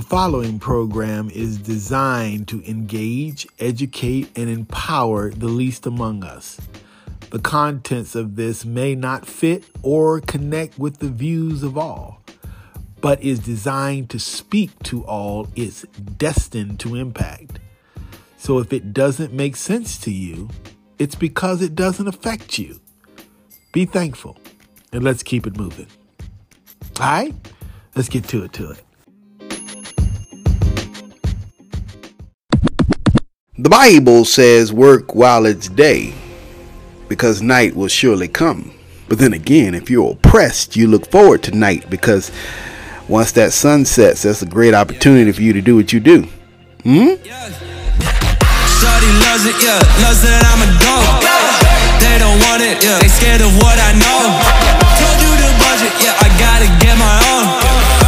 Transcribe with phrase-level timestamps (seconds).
[0.00, 6.58] The following program is designed to engage, educate, and empower the least among us.
[7.28, 12.22] The contents of this may not fit or connect with the views of all,
[13.02, 15.82] but is designed to speak to all it's
[16.16, 17.58] destined to impact.
[18.38, 20.48] So if it doesn't make sense to you,
[20.98, 22.80] it's because it doesn't affect you.
[23.72, 24.38] Be thankful
[24.94, 25.88] and let's keep it moving.
[26.98, 27.34] All right,
[27.94, 28.82] let's get to it to it.
[33.60, 36.14] The Bible says work while it's day,
[37.10, 38.72] because night will surely come.
[39.06, 42.32] But then again, if you're oppressed, you look forward to night because
[43.06, 46.22] once that sun sets, that's a great opportunity for you to do what you do.
[46.88, 47.20] Hmm?
[48.80, 49.76] Shorty loves it, yeah,
[50.08, 51.20] loves that I'm a dog.
[52.00, 54.40] They don't want it, yeah, they scared of what I know.
[54.96, 57.44] Told you the budget, yeah, I gotta get my own.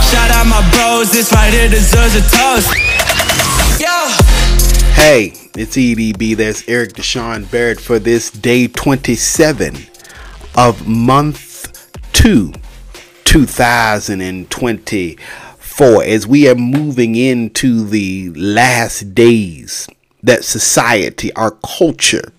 [0.09, 2.73] Shout out my bros, this right here deserves a toast.
[5.05, 6.37] Hey, it's EDB.
[6.37, 9.89] That's Eric Deshaun Barrett for this day 27
[10.55, 12.53] of month 2,
[13.25, 16.05] 2024.
[16.05, 19.89] As we are moving into the last days
[20.23, 22.33] that society, our culture,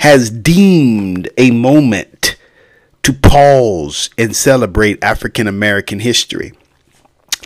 [0.00, 2.34] has deemed a moment
[3.04, 6.54] to pause and celebrate African American history.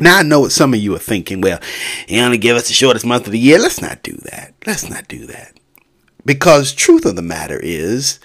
[0.02, 1.40] Now I know what some of you are thinking.
[1.40, 1.60] Well,
[2.06, 3.58] he only give us the shortest month of the year.
[3.58, 4.54] Let's not do that.
[4.66, 5.58] Let's not do that.
[6.24, 8.20] Because truth of the matter is,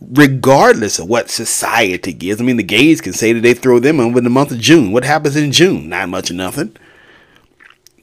[0.00, 4.00] regardless of what society gives, I mean, the gays can say that they throw them
[4.00, 4.92] in with the month of June.
[4.92, 5.88] What happens in June?
[5.88, 6.76] Not much of nothing.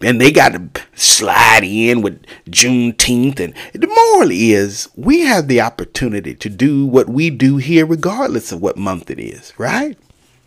[0.01, 3.39] And they got to slide in with Juneteenth.
[3.39, 8.51] And the moral is, we have the opportunity to do what we do here, regardless
[8.51, 9.97] of what month it is, right?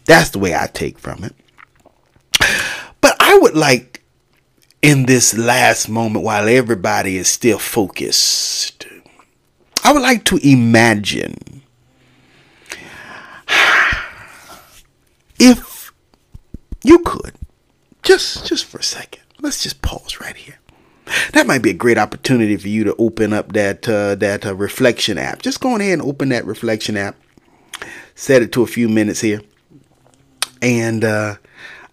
[0.07, 1.35] That's the way I take from it.
[3.33, 4.03] I would like,
[4.83, 8.87] in this last moment, while everybody is still focused,
[9.83, 11.63] I would like to imagine
[15.39, 15.95] if
[16.85, 17.33] you could,
[18.03, 20.59] just just for a second, let's just pause right here.
[21.33, 24.55] That might be a great opportunity for you to open up that uh, that uh,
[24.55, 25.41] reflection app.
[25.41, 27.17] Just go ahead and open that reflection app.
[28.15, 29.41] Set it to a few minutes here,
[30.61, 31.37] and uh,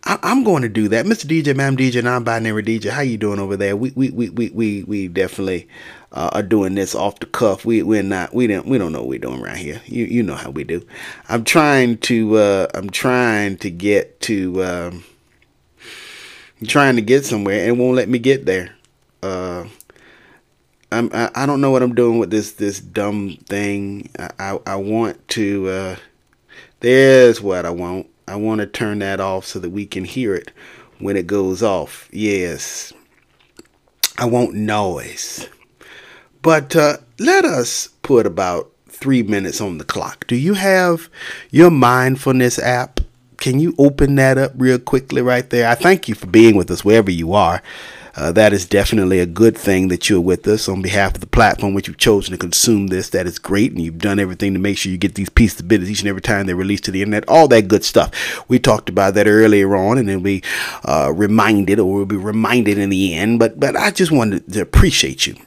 [0.04, 1.26] I, am going to do that, Mr.
[1.26, 2.90] DJ, Ma'am DJ, non-binary DJ.
[2.90, 3.76] How you doing over there?
[3.76, 5.68] We we we we we, we definitely
[6.12, 7.66] uh, are doing this off the cuff.
[7.66, 9.82] We we're not we don't we don't know what we're doing around here.
[9.86, 10.86] You you know how we do.
[11.28, 15.04] I'm trying to uh, I'm trying to get to um,
[16.62, 18.76] I'm trying to get somewhere and won't let me get there.
[19.22, 19.66] Uh,
[20.92, 24.10] I'm I, I don't know what I'm doing with this this dumb thing.
[24.18, 25.68] I I, I want to.
[25.68, 25.96] Uh,
[26.80, 28.09] there's what I want.
[28.29, 30.51] I want to turn that off so that we can hear it
[31.00, 32.07] when it goes off.
[32.12, 32.94] Yes.
[34.19, 35.50] I want noise.
[36.44, 40.28] But uh, let us put about three minutes on the clock.
[40.28, 41.09] Do you have
[41.50, 43.00] your mindfulness app?
[43.38, 45.68] Can you open that up real quickly right there?
[45.68, 47.63] I thank you for being with us wherever you are.
[48.19, 51.28] Uh, that is definitely a good thing that you're with us on behalf of the
[51.28, 53.12] platform which you've chosen to consume this.
[53.12, 55.69] That is great, and you've done everything to make sure you get these pieces of
[55.69, 57.24] business each and every time they're released to the internet.
[57.30, 58.44] All that good stuff.
[58.50, 60.44] We talked about that earlier on, and then we
[60.84, 63.40] uh, reminded, or we'll be reminded in the end.
[63.40, 65.38] But but I just wanted to appreciate you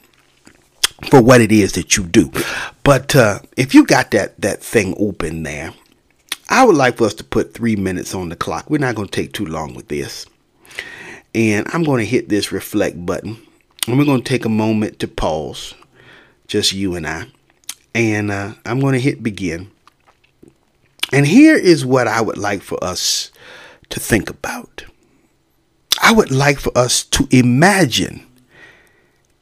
[1.10, 2.32] for what it is that you do.
[2.84, 5.74] But uh, if you got that that thing open there,
[6.48, 8.70] I would like for us to put three minutes on the clock.
[8.70, 10.24] We're not going to take too long with this.
[11.34, 13.38] And I'm going to hit this reflect button.
[13.86, 15.74] And we're going to take a moment to pause,
[16.46, 17.26] just you and I.
[17.94, 19.70] And uh, I'm going to hit begin.
[21.12, 23.30] And here is what I would like for us
[23.90, 24.84] to think about.
[26.02, 28.26] I would like for us to imagine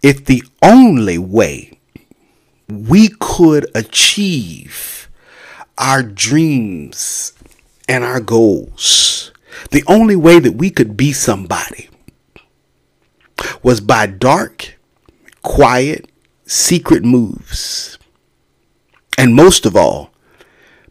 [0.02, 1.78] if the only way
[2.68, 5.08] we could achieve
[5.78, 7.32] our dreams
[7.88, 9.29] and our goals
[9.70, 11.88] the only way that we could be somebody
[13.62, 14.78] was by dark,
[15.42, 16.10] quiet,
[16.46, 17.98] secret moves.
[19.16, 20.10] And most of all,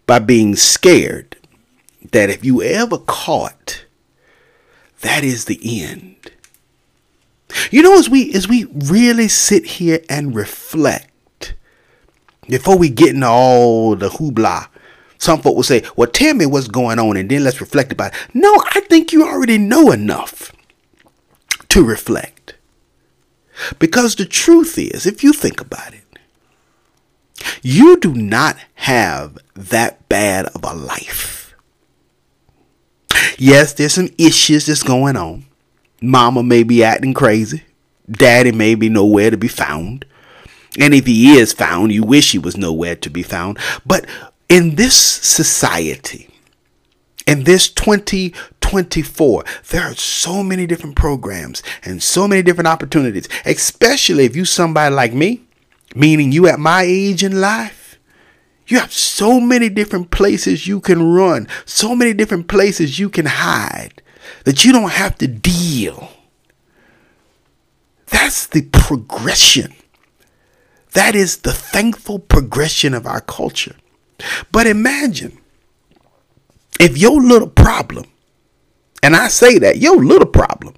[0.05, 1.35] by being scared
[2.11, 3.85] that if you ever caught,
[5.01, 6.31] that is the end.
[7.71, 11.55] You know, as we as we really sit here and reflect,
[12.47, 14.67] before we get into all the hoopla
[15.19, 18.13] some folk will say, well, tell me what's going on and then let's reflect about
[18.13, 18.19] it.
[18.33, 20.53] No, I think you already know enough
[21.67, 22.55] to reflect.
[23.77, 26.03] Because the truth is, if you think about it,
[27.61, 31.53] you do not have that bad of a life.
[33.37, 35.45] Yes, there's some issues that's going on.
[36.01, 37.63] Mama may be acting crazy.
[38.09, 40.05] Daddy may be nowhere to be found.
[40.79, 43.57] And if he is found, you wish he was nowhere to be found.
[43.85, 44.05] But
[44.49, 46.27] in this society,
[47.27, 54.25] in this 2024, there are so many different programs and so many different opportunities, especially
[54.25, 55.43] if you somebody like me,
[55.95, 57.99] meaning you at my age in life.
[58.67, 63.25] You have so many different places you can run, so many different places you can
[63.25, 64.01] hide
[64.43, 66.09] that you don't have to deal.
[68.07, 69.73] That's the progression.
[70.93, 73.75] That is the thankful progression of our culture.
[74.51, 75.37] But imagine
[76.79, 78.05] if your little problem,
[79.03, 80.75] and I say that, your little problem,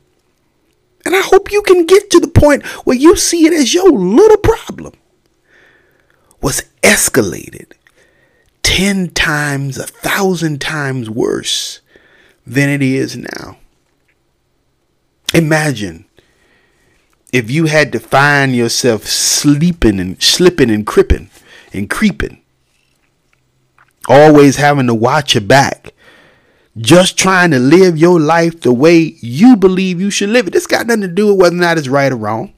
[1.05, 3.91] and I hope you can get to the point where you see it as your
[3.91, 4.93] little problem,
[6.41, 7.73] was escalated
[8.63, 11.81] 10 times, a thousand times worse
[12.45, 13.57] than it is now.
[15.33, 16.05] Imagine
[17.31, 21.29] if you had to find yourself sleeping and slipping and creeping
[21.73, 22.40] and creeping,
[24.07, 25.93] always having to watch your back,
[26.77, 30.53] just trying to live your life the way you believe you should live it.
[30.53, 32.53] This got nothing to do with whether or not it's right or wrong.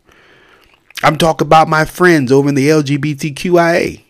[1.04, 4.02] I'm talking about my friends over in the LGBTQIA.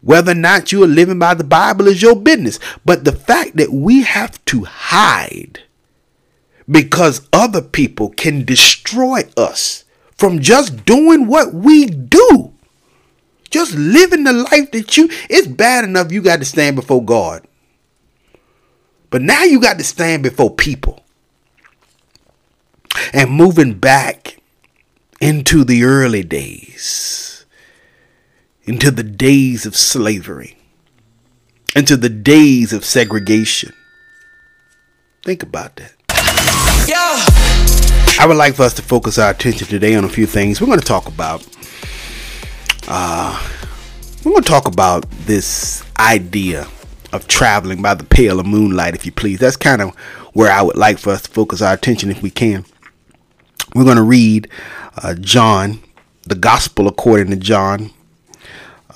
[0.00, 2.58] Whether or not you are living by the Bible is your business.
[2.84, 5.62] But the fact that we have to hide
[6.70, 9.84] because other people can destroy us
[10.16, 12.52] from just doing what we do.
[13.50, 17.46] Just living the life that you, it's bad enough you got to stand before God.
[19.10, 21.04] But now you got to stand before people.
[23.12, 24.38] And moving back
[25.20, 27.26] into the early days
[28.66, 30.58] into the days of slavery,
[31.74, 33.72] into the days of segregation.
[35.24, 35.92] Think about that.
[36.88, 37.24] Yeah.
[38.18, 40.60] I would like for us to focus our attention today on a few things.
[40.60, 41.46] We're going to talk about
[42.88, 43.40] uh
[44.26, 46.66] we're going to talk about this idea
[47.12, 49.38] of traveling by the pale of moonlight if you please.
[49.38, 49.94] That's kind of
[50.32, 52.64] where I would like for us to focus our attention if we can.
[53.72, 54.48] We're going to read
[55.00, 55.78] uh, John,
[56.22, 57.92] the gospel according to John,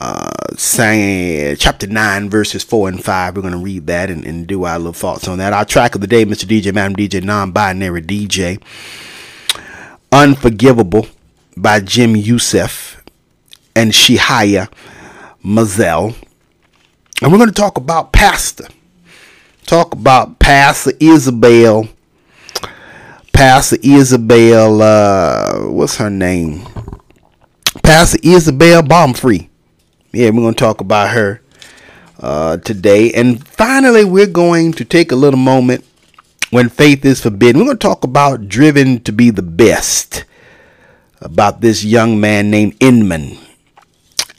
[0.01, 4.47] uh, saying chapter 9 verses 4 and 5 we're going to read that and, and
[4.47, 7.23] do our little thoughts on that our track of the day mr dj madam dj
[7.23, 8.63] non-binary dj
[10.11, 11.07] unforgivable
[11.55, 12.90] by jim yosef
[13.75, 14.69] and shiah
[15.45, 16.15] maisel.
[17.23, 18.67] And we're going to talk about pastor.
[19.67, 21.89] Talk about pastor isabel.
[23.33, 26.63] Pastor isabel uh, what's her name?
[27.83, 29.51] Pastor isabel Baumfree
[30.13, 31.41] yeah, we're going to talk about her
[32.19, 33.13] uh, today.
[33.13, 35.85] And finally, we're going to take a little moment
[36.51, 37.61] when faith is forbidden.
[37.61, 40.25] We're going to talk about driven to be the best,
[41.21, 43.39] about this young man named Inman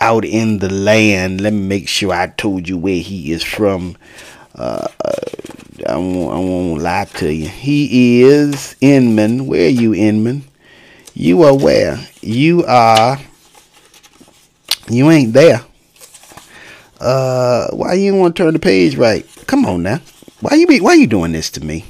[0.01, 1.39] out in the land.
[1.39, 3.95] Let me make sure I told you where he is from.
[4.55, 4.87] Uh,
[5.87, 7.47] I, won't, I won't lie to you.
[7.47, 9.47] He is Inman.
[9.47, 10.43] Where are you, Inman?
[11.13, 11.99] You are where?
[12.21, 13.17] You are
[14.91, 15.61] you ain't there.
[16.99, 19.25] Uh, why you want to turn the page right?
[19.47, 19.99] Come on now.
[20.41, 21.85] Why you be, why you doing this to me?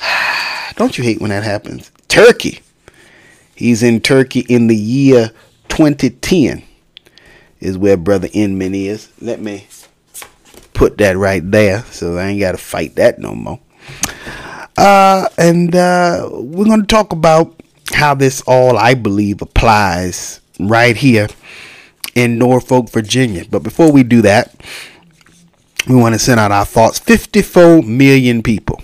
[0.76, 1.90] Don't you hate when that happens?
[2.08, 2.60] Turkey.
[3.54, 5.32] He's in Turkey in the year
[5.68, 6.62] 2010
[7.60, 9.08] is where brother Inman is.
[9.20, 9.66] Let me
[10.74, 13.60] put that right there so I ain't got to fight that no more.
[14.76, 17.60] Uh, and uh, we're going to talk about
[17.92, 21.26] how this all I believe applies right here
[22.14, 23.44] in Norfolk, Virginia.
[23.50, 24.54] But before we do that,
[25.88, 26.98] we want to send out our thoughts.
[26.98, 28.82] 54 million people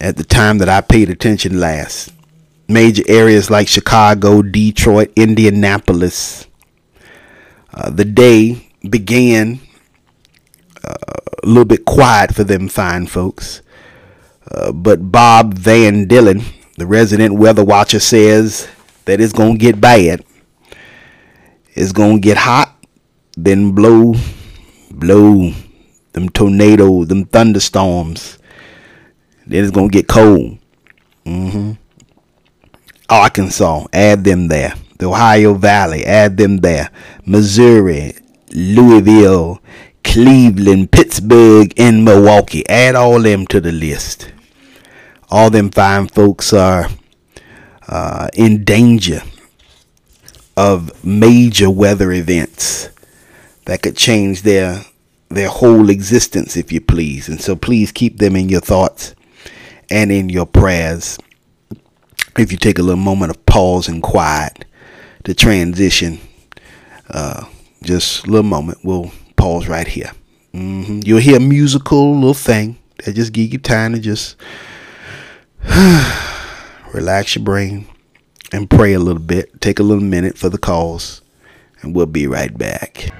[0.00, 2.12] at the time that I paid attention last.
[2.68, 6.46] Major areas like Chicago, Detroit, Indianapolis.
[7.74, 9.58] Uh, the day began
[10.84, 10.94] uh,
[11.42, 13.62] a little bit quiet for them fine folks.
[14.50, 16.44] Uh, but Bob Van Dillen,
[16.76, 18.68] the resident weather watcher, says
[19.06, 20.24] that it's going to get bad.
[21.74, 22.72] It's gonna get hot,
[23.36, 24.14] then blow,
[24.92, 25.50] blow
[26.12, 28.38] them tornadoes, them thunderstorms.
[29.44, 30.58] Then it's gonna get cold.
[31.26, 31.72] Mm-hmm.
[33.10, 34.74] Arkansas, add them there.
[35.04, 36.90] The Ohio Valley, add them there.
[37.26, 38.14] Missouri,
[38.54, 39.60] Louisville,
[40.02, 42.66] Cleveland, Pittsburgh, and Milwaukee.
[42.70, 44.32] Add all them to the list.
[45.30, 46.88] All them fine folks are
[47.86, 49.20] uh, in danger
[50.56, 52.88] of major weather events
[53.66, 54.86] that could change their
[55.28, 59.14] their whole existence if you please and so please keep them in your thoughts
[59.90, 61.18] and in your prayers.
[62.38, 64.64] If you take a little moment of pause and quiet
[65.24, 66.20] to transition,
[67.10, 67.44] uh,
[67.82, 70.12] just a little moment, we'll pause right here.
[70.52, 71.00] Mm-hmm.
[71.04, 74.36] You'll hear a musical little thing that just give you time to just
[76.94, 77.86] relax your brain
[78.52, 79.60] and pray a little bit.
[79.60, 81.20] Take a little minute for the cause,
[81.82, 83.10] and we'll be right back.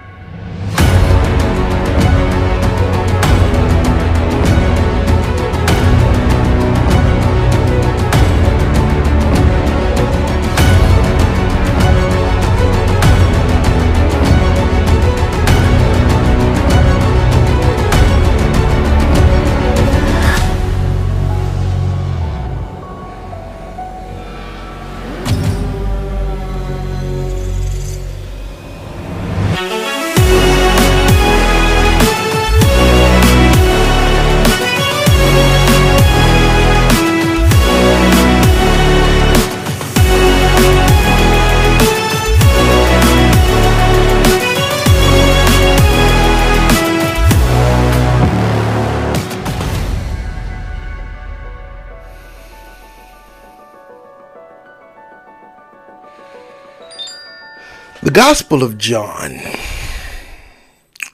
[58.14, 59.40] Gospel of John.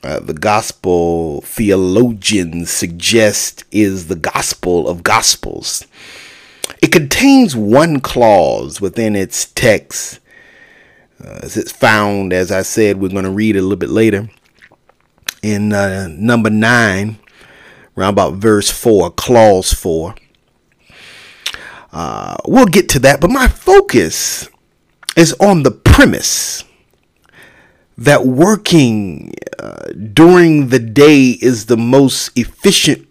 [0.04, 5.86] Uh, the gospel theologians suggest is the gospel of gospels.
[6.82, 10.20] It contains one clause within its text.
[11.24, 14.28] Uh, as it's found, as I said, we're going to read a little bit later.
[15.42, 17.18] In uh, number nine,
[17.96, 20.16] around about verse four, clause four.
[21.94, 24.50] Uh, we'll get to that, but my focus
[25.16, 26.64] is on the premise
[28.00, 33.06] that working uh, during the day is the most efficient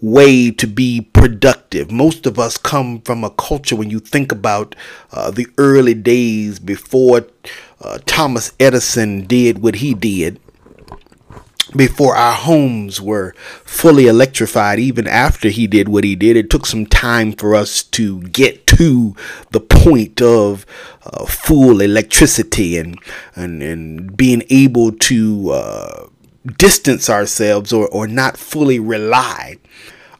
[0.00, 1.90] way to be productive.
[1.90, 4.74] Most of us come from a culture when you think about
[5.12, 7.26] uh, the early days before
[7.80, 10.40] uh, Thomas Edison did what he did
[11.76, 16.66] before our homes were fully electrified, even after he did what he did, it took
[16.66, 19.14] some time for us to get to
[19.50, 20.64] the point of
[21.04, 22.98] uh, full electricity and,
[23.34, 26.06] and, and being able to uh,
[26.56, 29.56] distance ourselves or, or not fully rely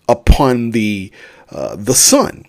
[0.08, 1.10] upon the,
[1.50, 2.44] uh, the sun.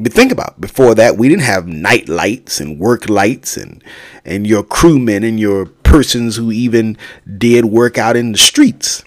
[0.00, 3.82] But think about before that, we didn't have night lights and work lights and
[4.24, 6.96] and your crewmen and your persons who even
[7.36, 9.04] did work out in the streets.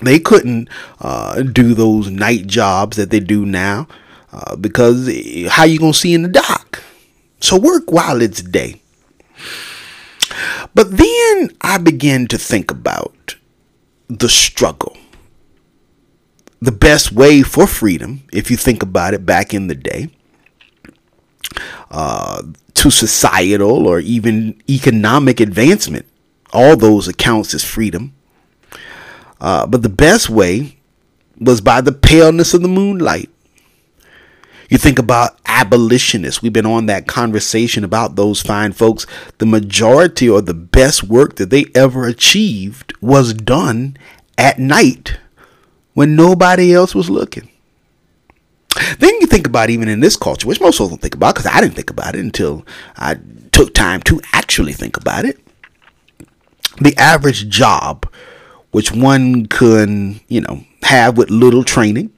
[0.00, 0.68] They couldn't
[1.00, 3.86] uh, do those night jobs that they do now
[4.32, 5.06] uh, because
[5.48, 6.82] how you gonna see in the dark?
[7.40, 8.80] So work while it's day.
[10.74, 13.36] But then I began to think about
[14.08, 14.96] the struggle
[16.62, 20.08] the best way for freedom, if you think about it back in the day,
[21.90, 22.40] uh,
[22.74, 26.06] to societal or even economic advancement.
[26.52, 28.14] All those accounts as freedom.
[29.40, 30.78] Uh, but the best way
[31.38, 33.28] was by the paleness of the moonlight.
[34.68, 36.40] You think about abolitionists.
[36.40, 39.06] We've been on that conversation about those fine folks.
[39.38, 43.98] The majority or the best work that they ever achieved was done
[44.38, 45.18] at night
[45.92, 47.50] when nobody else was looking.
[48.98, 51.50] Then you think about even in this culture, which most folks don't think about, because
[51.50, 52.64] I didn't think about it until
[52.96, 53.18] I
[53.52, 55.38] took time to actually think about it.
[56.80, 58.10] The average job,
[58.70, 62.12] which one can, you know, have with little training,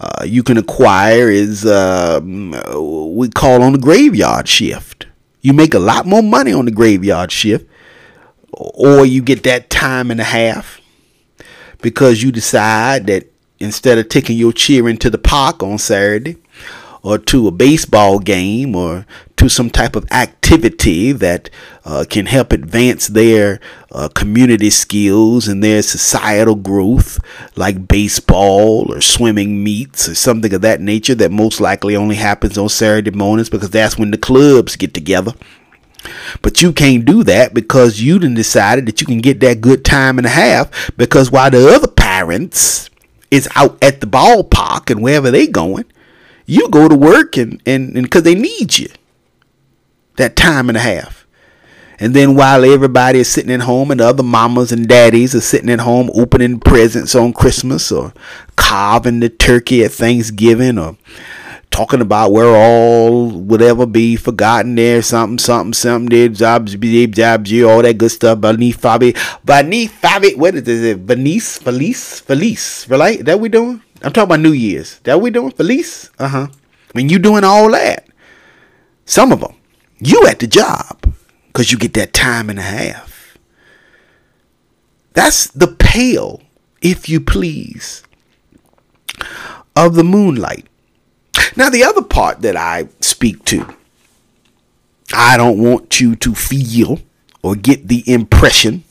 [0.00, 5.06] uh, you can acquire is uh, we call on the graveyard shift.
[5.42, 7.68] You make a lot more money on the graveyard shift,
[8.52, 10.80] or you get that time and a half
[11.82, 13.29] because you decide that
[13.60, 16.36] instead of taking your cheering to the park on Saturday
[17.02, 21.48] or to a baseball game or to some type of activity that
[21.84, 23.58] uh, can help advance their
[23.90, 27.18] uh, community skills and their societal growth,
[27.56, 32.58] like baseball or swimming meets or something of that nature, that most likely only happens
[32.58, 35.32] on Saturday mornings because that's when the clubs get together.
[36.42, 39.84] But you can't do that because you done decided that you can get that good
[39.84, 42.89] time and a half because while the other parents
[43.30, 45.84] is out at the ballpark and wherever they going,
[46.46, 48.88] you go to work and and and because they need you.
[50.16, 51.26] That time and a half.
[52.00, 55.40] And then while everybody is sitting at home and the other mamas and daddies are
[55.42, 58.14] sitting at home opening presents on Christmas or
[58.56, 60.96] carving the turkey at Thanksgiving or
[61.70, 67.16] talking about where all would ever be forgotten there, something, something, something, there, jobs, jobs,
[67.16, 68.40] jobs, all that good stuff.
[68.40, 70.98] Beneath Fabi, beneath Fabi, what is it?
[70.98, 73.24] Venice, Felice, Felice, right?
[73.24, 73.82] That we doing?
[74.02, 74.98] I'm talking about New Year's.
[75.00, 75.52] That we doing?
[75.52, 76.10] Felice?
[76.18, 76.46] Uh huh.
[76.92, 78.08] When you doing all that,
[79.04, 79.54] some of them,
[79.98, 81.14] you at the job
[81.46, 83.38] because you get that time and a half.
[85.12, 86.42] That's the pale,
[86.80, 88.02] if you please,
[89.76, 90.66] of the moonlight.
[91.56, 93.74] Now, the other part that I speak to,
[95.12, 97.00] I don't want you to feel
[97.42, 98.84] or get the impression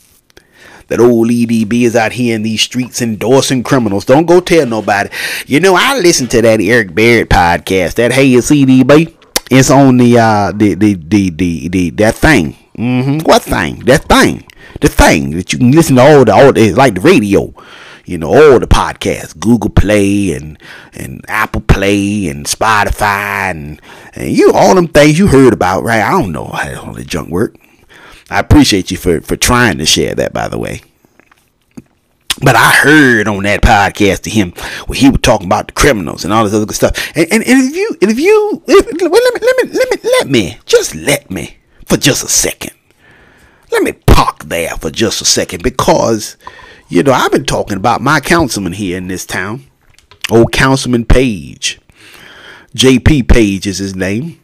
[0.90, 4.06] that old EDB is out here in these streets endorsing criminals.
[4.06, 5.10] Don't go tell nobody.
[5.46, 7.96] You know, I listened to that Eric Barrett podcast.
[7.96, 9.16] That Hey It's EDB.
[9.52, 12.56] It's on the uh the the the the, the that thing.
[12.78, 13.20] Mm-hmm.
[13.20, 13.80] What thing?
[13.86, 14.46] That thing.
[14.82, 17.54] The thing that you can listen to all the all the, like the radio.
[18.10, 20.58] You know, all the podcasts, Google Play and
[20.94, 23.80] and Apple Play and Spotify and,
[24.16, 26.02] and you all them things you heard about, right?
[26.02, 27.56] I don't know how all the junk work.
[28.32, 30.82] I appreciate you for, for trying to share that, by the way.
[32.42, 34.54] But I heard on that podcast to him
[34.88, 37.12] where he was talking about the criminals and all this other good stuff.
[37.16, 39.92] And, and, and if you, and if you, if, well, let me, let me, let
[39.92, 42.74] me, let me, just let me for just a second.
[43.72, 46.38] Let me park there for just a second because,
[46.90, 49.66] you know, I've been talking about my councilman here in this town,
[50.32, 51.80] old Councilman Page.
[52.76, 54.40] JP Page is his name.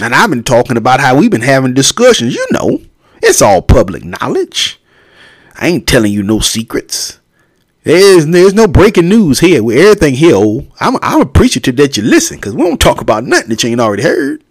[0.00, 2.80] And I've been talking about how we've been having discussions, you know.
[3.22, 4.80] It's all public knowledge.
[5.56, 7.18] I ain't telling you no secrets.
[7.82, 9.62] There's there's no breaking news here.
[9.62, 10.70] With everything here, old.
[10.80, 13.80] I'm I'm appreciative that you listen, cause we don't talk about nothing that you ain't
[13.80, 14.44] already heard.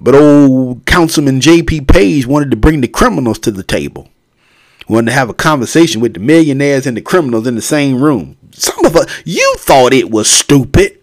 [0.00, 1.82] But old Councilman J.P.
[1.82, 4.08] Page wanted to bring the criminals to the table.
[4.88, 8.36] Wanted to have a conversation with the millionaires and the criminals in the same room.
[8.52, 11.00] Some of us, you thought it was stupid.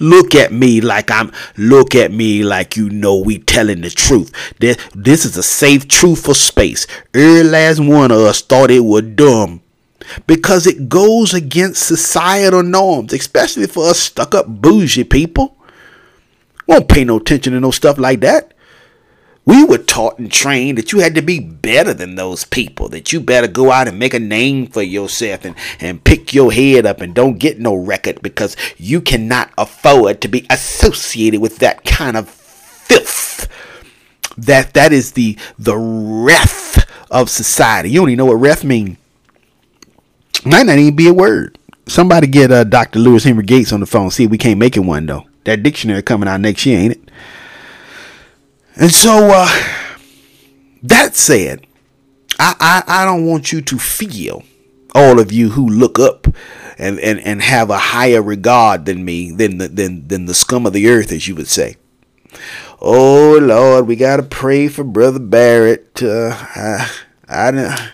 [0.00, 4.32] Look at me like I'm look at me like you know we telling the truth.
[4.58, 6.86] This, this is a safe truthful space.
[7.14, 9.62] Every last one of us thought it was dumb.
[10.26, 15.56] Because it goes against societal norms, especially for us stuck up bougie people.
[16.66, 18.54] Won't pay no attention to no stuff like that.
[19.46, 23.12] We were taught and trained that you had to be better than those people, that
[23.12, 26.86] you better go out and make a name for yourself and, and pick your head
[26.86, 31.84] up and don't get no record because you cannot afford to be associated with that
[31.84, 33.48] kind of filth.
[34.36, 37.90] That that is the the wrath of society.
[37.90, 38.98] You don't even know what wrath mean.
[40.44, 41.58] Might not even be a word.
[41.86, 42.98] Somebody get uh, Dr.
[42.98, 44.10] Lewis Henry Gates on the phone.
[44.10, 45.26] See if we can't make it one though.
[45.44, 47.10] That dictionary coming out next year, ain't it?
[48.80, 49.48] And so, uh,
[50.82, 51.66] that said,
[52.38, 54.42] I, I, I don't want you to feel,
[54.94, 56.26] all of you who look up
[56.78, 60.64] and, and, and have a higher regard than me, than the, than, than the scum
[60.64, 61.76] of the earth, as you would say.
[62.80, 66.02] Oh, Lord, we got to pray for Brother Barrett.
[66.02, 66.90] Uh, I,
[67.28, 67.90] I,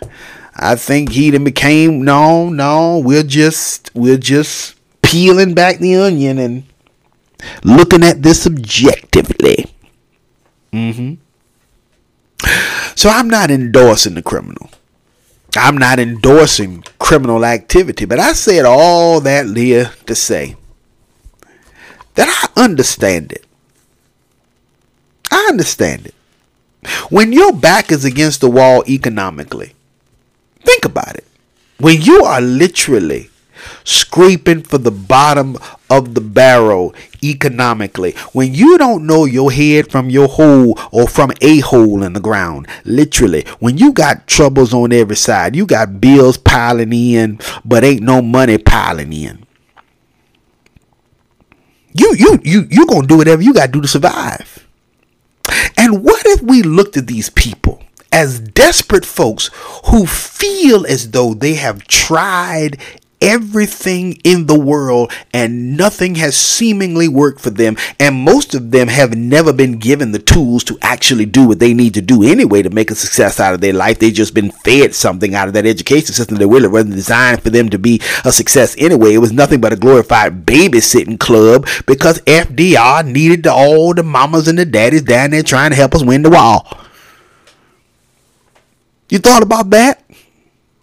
[0.55, 6.39] I think he done became, no, no, we're just, we're just peeling back the onion
[6.39, 6.63] and
[7.65, 9.66] looking at this objectively.
[10.77, 11.15] Mm-hmm.
[12.97, 14.71] So I'm not endorsing the criminal.
[15.57, 20.57] I'm not endorsing criminal activity, but I said all that Leah to say
[22.15, 23.47] that I understand it.
[25.31, 26.15] I understand it.
[27.09, 29.73] When your back is against the wall economically,
[30.61, 31.25] think about it.
[31.79, 33.31] When you are literally
[33.85, 35.57] scraping for the bottom
[35.89, 38.13] of the barrel economically.
[38.33, 42.21] When you don't know your head from your hole or from a hole in the
[42.21, 47.85] ground, literally, when you got troubles on every side, you got bills piling in, but
[47.85, 49.45] ain't no money piling in.
[51.93, 54.67] You you you you gonna do whatever you gotta do to survive.
[55.79, 59.51] And what if we looked at these people as desperate folks
[59.87, 62.79] who feel as though they have tried
[63.27, 67.77] everything in the world and nothing has seemingly worked for them.
[67.99, 71.75] And most of them have never been given the tools to actually do what they
[71.75, 73.99] need to do anyway to make a success out of their life.
[73.99, 77.51] They've just been fed something out of that education system that really wasn't designed for
[77.51, 79.15] them to be a success anyway.
[79.15, 84.47] It was nothing but a glorified babysitting club because FDR needed the, all the mamas
[84.47, 86.63] and the daddies down there trying to help us win the war
[89.09, 90.03] you thought about that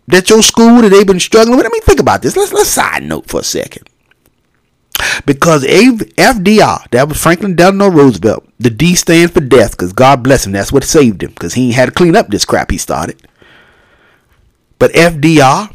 [0.07, 1.65] that your school that they've been struggling with.
[1.65, 2.35] I mean, think about this.
[2.35, 3.89] Let's let's side note for a second.
[5.25, 8.47] Because FDR, that was Franklin Delano Roosevelt.
[8.59, 10.53] The D stands for death, because God bless him.
[10.53, 13.21] That's what saved him, because he had to clean up this crap he started.
[14.79, 15.73] But FDR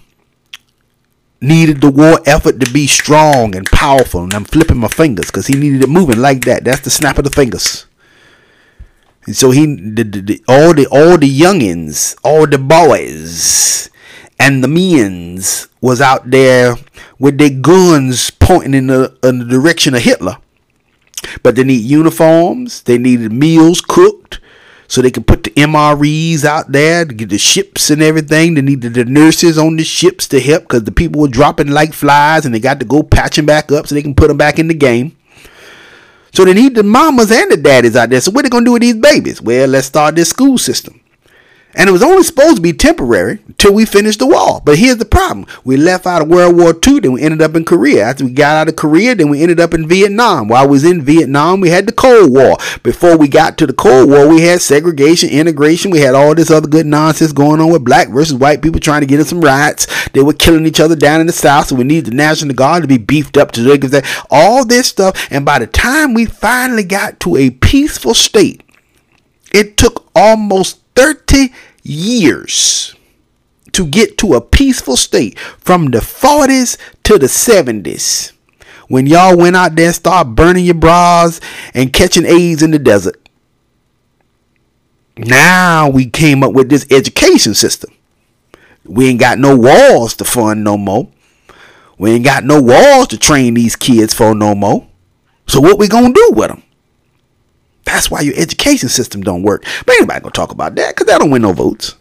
[1.40, 4.22] needed the war effort to be strong and powerful.
[4.22, 6.64] And I'm flipping my fingers because he needed it moving like that.
[6.64, 7.86] That's the snap of the fingers.
[9.26, 13.90] And so he, the, the, the, all the all the youngins, all the boys,
[14.38, 16.74] and the men's was out there
[17.18, 20.38] with their guns pointing in the, in the direction of Hitler.
[21.42, 24.40] But they need uniforms, they needed meals cooked,
[24.86, 28.54] so they can put the MREs out there to get the ships and everything.
[28.54, 31.92] They needed the nurses on the ships to help because the people were dropping like
[31.92, 34.38] flies and they got to go patch them back up so they can put them
[34.38, 35.14] back in the game.
[36.32, 38.20] So they need the mamas and the daddies out there.
[38.20, 39.42] So what are they gonna do with these babies?
[39.42, 41.00] Well, let's start this school system.
[41.74, 44.60] And it was only supposed to be temporary until we finished the wall.
[44.64, 45.46] But here's the problem.
[45.64, 48.04] We left out of World War II, then we ended up in Korea.
[48.04, 50.48] After we got out of Korea, then we ended up in Vietnam.
[50.48, 52.56] While I was in Vietnam, we had the Cold War.
[52.82, 55.90] Before we got to the Cold War, we had segregation, integration.
[55.90, 59.02] We had all this other good nonsense going on with black versus white people trying
[59.02, 59.86] to get in some riots.
[60.10, 62.82] They were killing each other down in the South, so we needed the National Guard
[62.82, 64.26] to be beefed up to that.
[64.30, 65.28] All this stuff.
[65.30, 68.62] And by the time we finally got to a peaceful state,
[69.52, 71.52] it took almost 30
[71.84, 72.96] years
[73.70, 78.32] to get to a peaceful state from the 40s to the 70s
[78.88, 81.40] when y'all went out there and started burning your bras
[81.72, 83.28] and catching AIDS in the desert.
[85.16, 87.92] Now we came up with this education system.
[88.84, 91.08] We ain't got no walls to fund no more.
[91.96, 94.88] We ain't got no walls to train these kids for no more.
[95.46, 96.64] So what we gonna do with them?
[97.88, 99.64] That's why your education system don't work.
[99.86, 101.96] But anybody gonna talk about that because that don't win no votes.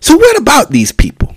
[0.00, 1.34] So what about these people?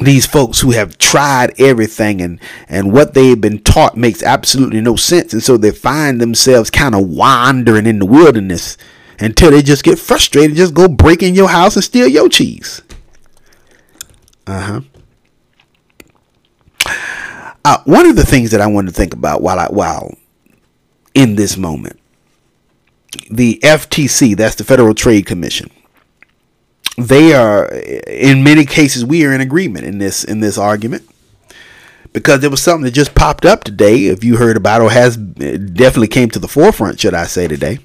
[0.00, 4.96] These folks who have tried everything and and what they've been taught makes absolutely no
[4.96, 8.78] sense, and so they find themselves kind of wandering in the wilderness
[9.20, 12.80] until they just get frustrated, just go break in your house and steal your cheese.
[14.46, 14.80] Uh-huh.
[17.66, 20.16] Uh, one of the things that I wanted to think about while I while
[21.14, 21.98] in this moment.
[23.30, 25.70] The FTC, that's the Federal Trade Commission.
[26.98, 31.08] They are in many cases we are in agreement in this in this argument.
[32.12, 34.90] Because there was something that just popped up today, if you heard about it, or
[34.92, 37.80] has definitely came to the forefront, should I say today,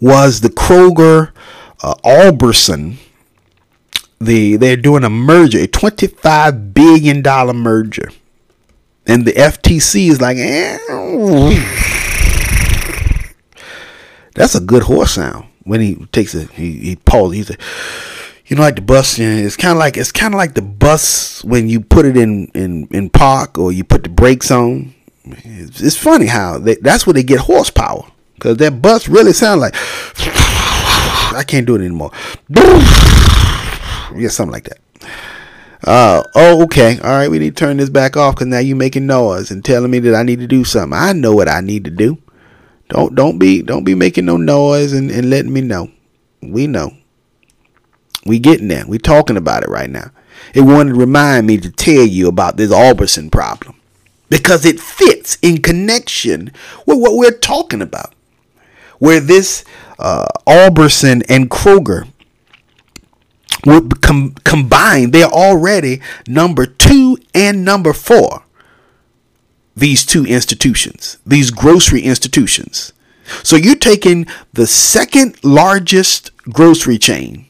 [0.00, 1.32] was the Kroger
[1.82, 2.96] uh, Albertson
[4.20, 8.10] the they're doing a merger, a twenty-five billion dollar merger.
[9.08, 10.36] And the FTC is like.
[14.34, 16.50] That's a good horse sound when he takes it.
[16.50, 17.36] he, he pauses.
[17.36, 17.56] He's a,
[18.46, 19.18] you know, like the bus.
[19.18, 22.06] You know, it's kind of like it's kind of like the bus when you put
[22.06, 24.94] it in in in park or you put the brakes on.
[25.24, 29.60] It's, it's funny how they, that's where they get horsepower because that bus really sounds
[29.60, 29.74] like.
[31.34, 32.10] I can't do it anymore.
[34.16, 34.78] Yeah, something like that.
[35.88, 36.98] Uh, oh, okay.
[37.02, 39.64] All right, we need to turn this back off because now you're making noise and
[39.64, 40.92] telling me that I need to do something.
[40.92, 42.18] I know what I need to do.
[42.90, 45.90] Don't don't be don't be making no noise and, and letting me know.
[46.42, 46.92] We know.
[48.26, 48.84] We getting there.
[48.86, 50.10] We talking about it right now.
[50.52, 53.80] It wanted to remind me to tell you about this Albertson problem
[54.28, 56.52] because it fits in connection
[56.84, 58.14] with what we're talking about.
[58.98, 59.64] Where this
[59.98, 62.12] uh, Albertson and Kroger
[63.66, 68.44] would com- combined, they're already number two and number four.
[69.76, 72.92] These two institutions, these grocery institutions.
[73.42, 77.46] So you're taking the second largest grocery chain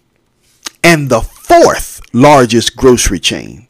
[0.83, 3.69] and the fourth largest grocery chain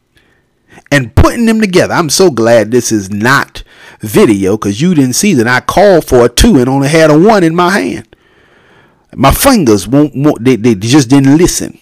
[0.91, 1.93] and putting them together.
[1.93, 3.63] I'm so glad this is not
[4.01, 7.17] video because you didn't see that I called for a two and only had a
[7.17, 8.15] one in my hand.
[9.15, 11.79] My fingers won't, won't they, they just didn't listen.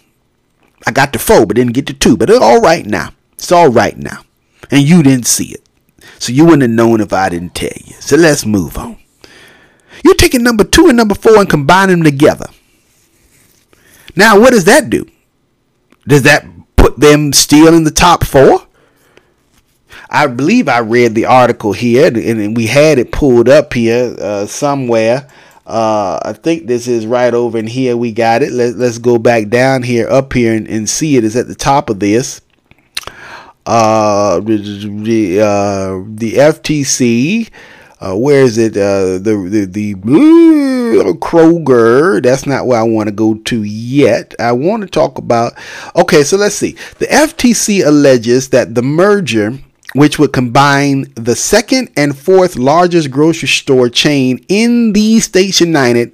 [0.85, 2.17] I got the four, but didn't get the two.
[2.17, 3.11] But it's all right now.
[3.33, 4.23] It's all right now.
[4.69, 5.63] And you didn't see it.
[6.19, 7.93] So you wouldn't have known if I didn't tell you.
[7.99, 8.97] So let's move on.
[10.03, 12.47] You're taking number two and number four and combining them together.
[14.15, 15.05] Now, what does that do?
[16.07, 18.67] Does that put them still in the top four?
[20.09, 24.45] I believe I read the article here, and we had it pulled up here uh,
[24.45, 25.27] somewhere.
[25.67, 27.97] Uh, I think this is right over in here.
[27.97, 28.53] We got it.
[28.53, 31.25] Let, let's go back down here, up here, and, and see it.
[31.25, 32.39] Is at the top of this.
[33.65, 37.49] Uh, the uh, the FTC.
[37.99, 38.77] Uh, where is it?
[38.77, 39.93] Uh, the the the
[41.01, 42.23] uh, Kroger.
[42.23, 44.35] That's not where I want to go to yet.
[44.39, 45.51] I want to talk about.
[45.97, 46.77] Okay, so let's see.
[46.99, 49.59] The FTC alleges that the merger
[49.93, 56.11] which would combine the second and fourth largest grocery store chain in the Station United.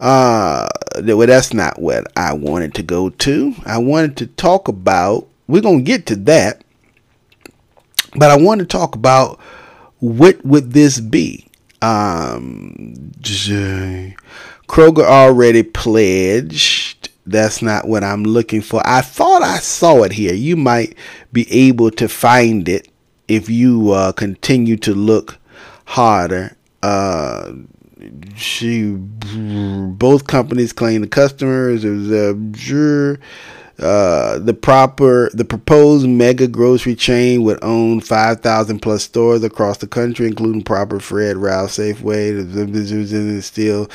[0.00, 0.66] Uh,
[1.04, 3.54] well, that's not what I wanted to go to.
[3.66, 5.26] I wanted to talk about.
[5.46, 6.62] We're gonna get to that,
[8.16, 9.38] but I want to talk about
[9.98, 11.46] what would this be.
[11.82, 13.12] Um,
[14.68, 18.82] Kroger already pledged That's not what I'm looking for.
[18.84, 20.34] I thought I saw it here.
[20.34, 20.96] You might
[21.32, 22.88] be able to find it
[23.28, 25.38] if you uh, continue to look
[25.86, 26.56] harder.
[26.82, 27.52] Uh,
[28.34, 32.32] she both companies claim the customers is uh,
[33.80, 39.86] uh, the proper the proposed mega grocery chain would own 5,000 plus stores across the
[39.86, 42.30] country, including proper Fred Ralph Safeway.
[42.30, 43.88] Is still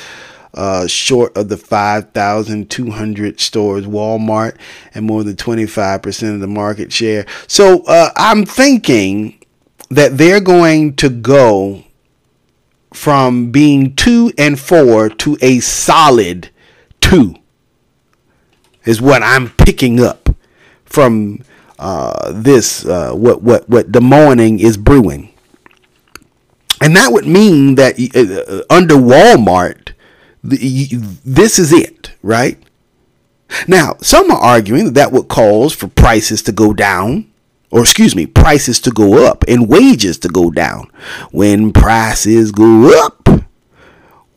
[0.56, 4.56] uh, short of the 5,200 stores Walmart
[4.94, 7.26] and more than 25% of the market share.
[7.46, 9.38] So uh, I'm thinking
[9.90, 11.84] that they're going to go
[12.92, 16.50] from being two and four to a solid
[17.00, 17.36] two
[18.86, 20.30] is what I'm picking up
[20.84, 21.42] from
[21.78, 25.34] uh, this uh, what what what the morning is brewing,
[26.80, 29.90] and that would mean that uh, under Walmart,
[30.48, 32.58] this is it, right?
[33.68, 37.30] Now, some are arguing that that would cause for prices to go down,
[37.70, 40.90] or excuse me, prices to go up and wages to go down.
[41.30, 43.28] When prices go up,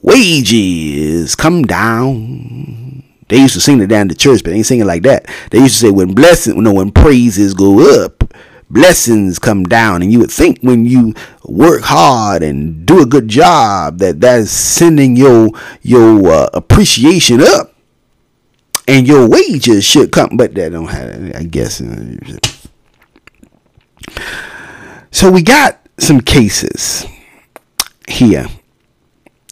[0.01, 3.03] wages come down.
[3.27, 5.27] They used to sing it down the church, but they ain't singing like that.
[5.51, 8.23] They used to say when blessing, know, when praises go up,
[8.69, 10.01] blessings come down.
[10.01, 14.39] And you would think when you work hard and do a good job that that
[14.39, 15.49] is sending your
[15.81, 17.75] your uh, appreciation up,
[18.87, 20.37] and your wages should come.
[20.37, 21.81] But that don't have, I guess.
[25.11, 27.05] So we got some cases
[28.07, 28.47] here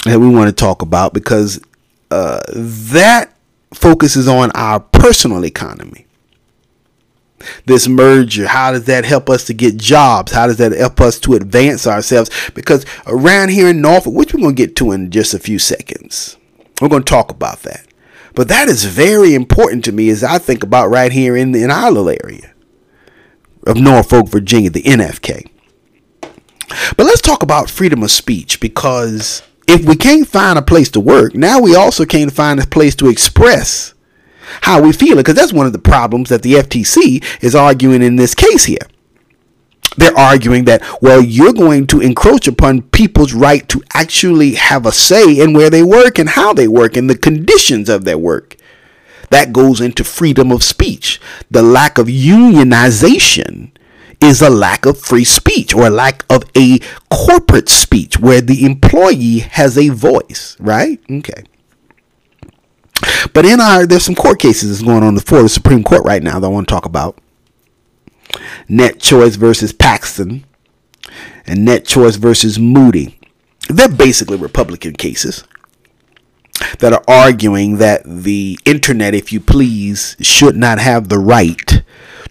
[0.05, 1.59] that we want to talk about because
[2.11, 3.33] uh, that
[3.73, 6.06] focuses on our personal economy.
[7.65, 10.31] This merger, how does that help us to get jobs?
[10.31, 12.31] How does that help us to advance ourselves?
[12.53, 15.59] Because around here in Norfolk, which we're going to get to in just a few
[15.59, 16.37] seconds,
[16.81, 17.85] we're going to talk about that.
[18.33, 21.71] But that is very important to me as I think about right here in, in
[21.71, 22.53] our little area
[23.65, 25.49] of Norfolk, Virginia, the NFK.
[26.95, 30.99] But let's talk about freedom of speech because if we can't find a place to
[30.99, 33.93] work, now we also can't find a place to express
[34.61, 35.13] how we feel.
[35.13, 38.65] It, because that's one of the problems that the FTC is arguing in this case
[38.65, 38.87] here.
[39.97, 44.91] They're arguing that, well, you're going to encroach upon people's right to actually have a
[44.91, 48.55] say in where they work and how they work and the conditions of their work.
[49.29, 53.71] That goes into freedom of speech, the lack of unionization
[54.21, 56.79] is a lack of free speech or a lack of a
[57.09, 60.99] corporate speech where the employee has a voice, right?
[61.09, 61.43] Okay.
[63.33, 66.23] But in our, there's some court cases that's going on before the Supreme Court right
[66.23, 67.17] now that I want to talk about.
[68.69, 70.45] NetChoice versus Paxton
[71.45, 73.19] and NetChoice versus Moody.
[73.69, 75.43] They're basically Republican cases
[76.79, 81.83] that are arguing that the internet, if you please, should not have the right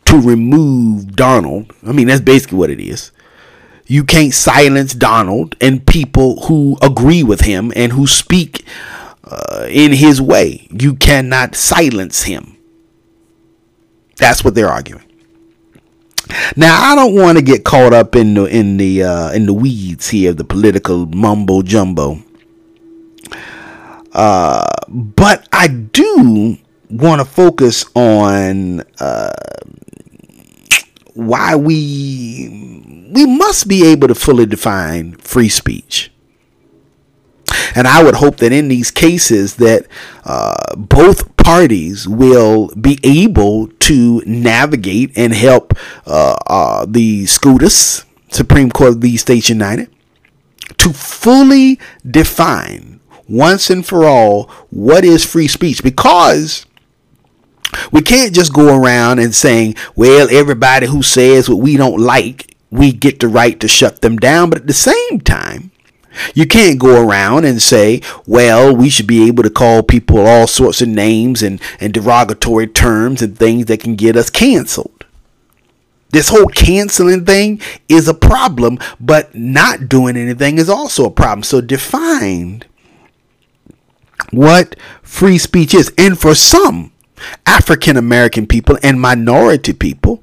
[0.07, 1.72] to remove Donald.
[1.87, 3.12] I mean, that's basically what it is.
[3.87, 8.64] You can't silence Donald and people who agree with him and who speak
[9.27, 10.69] uh, in his way.
[10.71, 12.57] You cannot silence him.
[14.17, 15.03] That's what they're arguing.
[16.57, 19.55] Now, I don't want to get caught up in the in the uh, in the
[19.55, 22.23] weeds here, the political mumbo jumbo.
[24.12, 26.59] Uh, but I do
[26.91, 29.33] want to focus on uh,
[31.15, 36.11] why we we must be able to fully define free speech.
[37.75, 39.87] And I would hope that in these cases that
[40.25, 45.75] uh, both parties will be able to navigate and help
[46.07, 49.90] uh, uh, the SCOTUS, Supreme Court of the States United,
[50.79, 55.83] to fully define once and for all what is free speech.
[55.83, 56.66] Because
[57.92, 62.57] we can't just go around and saying, well, everybody who says what we don't like,
[62.71, 64.51] we get the right to shut them down.
[64.51, 65.71] But at the same time,
[66.35, 70.46] you can't go around and say, well, we should be able to call people all
[70.46, 75.05] sorts of names and, and derogatory terms and things that can get us canceled.
[76.11, 81.42] This whole canceling thing is a problem, but not doing anything is also a problem.
[81.42, 82.62] So define
[84.31, 85.92] what free speech is.
[85.98, 86.92] And for some,
[87.44, 90.22] African American people and minority people,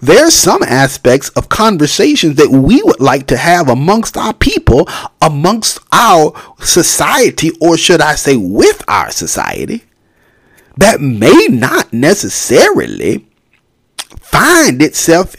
[0.00, 4.88] there's some aspects of conversations that we would like to have amongst our people,
[5.20, 9.84] amongst our society, or should I say, with our society,
[10.76, 13.26] that may not necessarily
[14.20, 15.34] find itself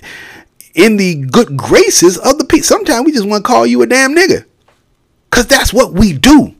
[0.74, 2.64] in the good graces of the people.
[2.64, 4.46] Sometimes we just want to call you a damn nigga.
[5.30, 6.56] Because that's what we do.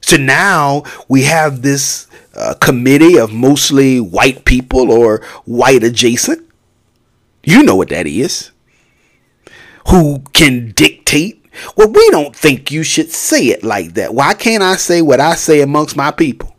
[0.00, 6.43] So now we have this a committee of mostly white people or white adjacent.
[7.44, 8.50] You know what that is.
[9.88, 11.44] Who can dictate?
[11.76, 14.14] Well, we don't think you should say it like that.
[14.14, 16.56] Why can't I say what I say amongst my people?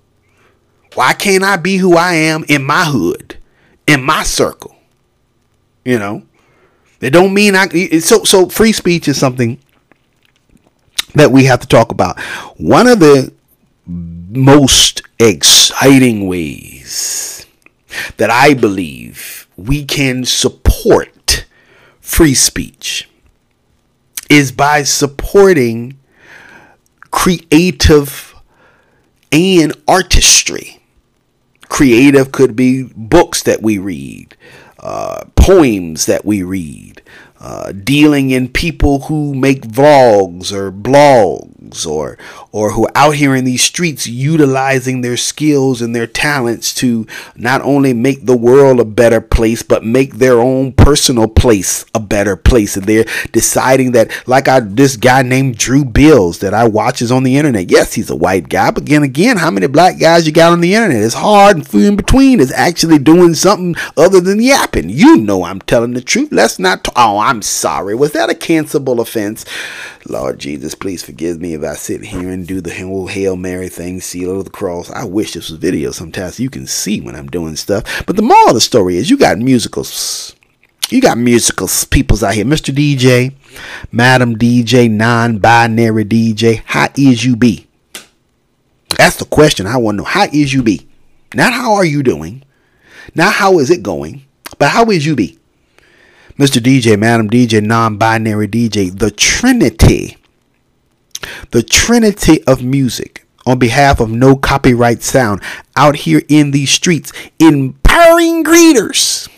[0.94, 3.38] Why can't I be who I am in my hood,
[3.86, 4.76] in my circle?
[5.84, 6.24] You know,
[7.02, 7.68] it don't mean I.
[8.00, 9.60] So, so free speech is something
[11.16, 12.20] that we have to talk about.
[12.58, 13.34] One of the
[13.86, 17.46] most exciting ways
[18.18, 21.46] that I believe we can support
[22.02, 23.10] free speech
[24.30, 25.98] is by supporting
[27.12, 28.36] creative
[29.32, 30.82] and artistry.
[31.70, 34.36] Creative could be books that we read,
[34.80, 36.95] uh, poems that we read,
[37.46, 42.18] uh, dealing in people who make vlogs or blogs or
[42.52, 47.06] or who out here in these streets utilizing their skills and their talents to
[47.36, 52.00] not only make the world a better place but make their own personal place a
[52.00, 52.78] better place.
[52.78, 57.22] And they're deciding that like I this guy named Drew Bills that I watches on
[57.22, 57.70] the internet.
[57.70, 60.62] Yes he's a white guy but again again how many black guys you got on
[60.62, 61.04] the internet?
[61.04, 62.40] It's hard and few in between.
[62.40, 64.90] Is actually doing something other than yapping.
[64.90, 66.30] You know I'm telling the truth.
[66.32, 69.46] Let's not t- oh I'm sorry was that a cancelable offense
[70.08, 73.70] Lord Jesus please forgive me if I sit here and do the whole Hail Mary
[73.70, 74.90] thing, seal of the cross.
[74.92, 78.06] I wish this was video sometimes you can see when I'm doing stuff.
[78.06, 80.36] But the moral of the story is you got musicals.
[80.90, 82.46] You got musical peoples out here.
[82.46, 82.74] Mr.
[82.74, 83.34] DJ,
[83.92, 86.62] Madam DJ, non binary DJ.
[86.66, 87.68] How is you be?
[88.98, 90.08] That's the question I want to know.
[90.08, 90.88] How is you be?
[91.34, 92.44] Not how are you doing?
[93.16, 94.26] Not how is it going?
[94.60, 95.40] But how is you be?
[96.38, 96.62] Mr.
[96.62, 100.18] DJ, Madam DJ, non binary DJ, the Trinity
[101.52, 105.42] the trinity of music on behalf of no copyright sound
[105.76, 109.30] out here in these streets empowering greeters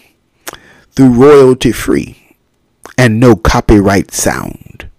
[0.92, 2.36] through royalty free
[2.98, 4.90] and no copyright sound.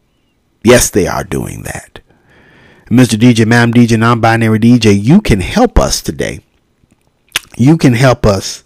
[0.63, 2.01] Yes, they are doing that.
[2.91, 3.19] Mr.
[3.19, 6.41] DJ, Ma'am DJ, non binary DJ, you can help us today.
[7.57, 8.65] You can help us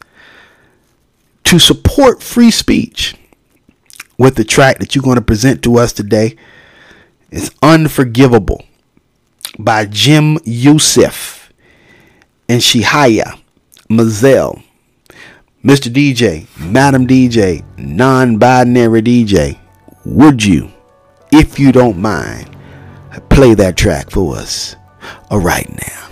[1.45, 3.17] to support free speech
[4.23, 6.37] with the track that you're going to present to us today
[7.33, 8.65] It's Unforgivable
[9.59, 11.53] by Jim Yosef
[12.49, 13.41] and Shiah
[13.91, 14.63] Maisel.
[15.65, 15.93] Mr.
[15.93, 19.59] DJ, Madam DJ, non binary DJ,
[20.05, 20.71] would you,
[21.33, 22.49] if you don't mind,
[23.29, 24.77] play that track for us
[25.33, 26.12] right now?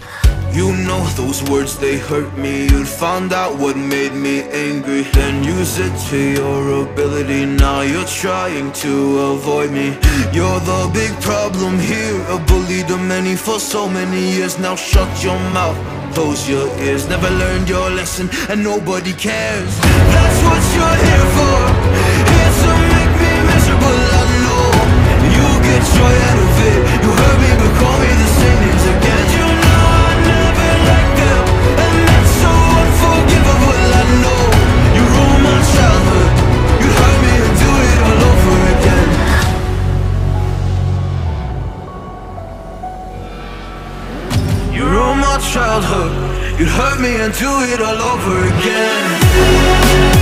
[0.53, 2.67] You know those words, they hurt me.
[2.67, 5.03] You found out what made me angry.
[5.03, 7.47] Then use it to your ability.
[7.47, 9.97] Now you're trying to avoid me.
[10.33, 12.19] You're the big problem here.
[12.29, 14.59] A bully to many for so many years.
[14.59, 15.79] Now shut your mouth,
[16.15, 17.09] close your ears.
[17.09, 18.29] Never learned your lesson.
[18.49, 19.73] And nobody cares.
[20.15, 21.59] That's what you're here for.
[22.35, 24.67] Here to make me miserable, I know
[25.39, 26.81] You get joy out of it.
[27.07, 28.40] You hurt me but call me the
[45.53, 46.61] childhood.
[46.61, 50.20] You hurt me and do it all over again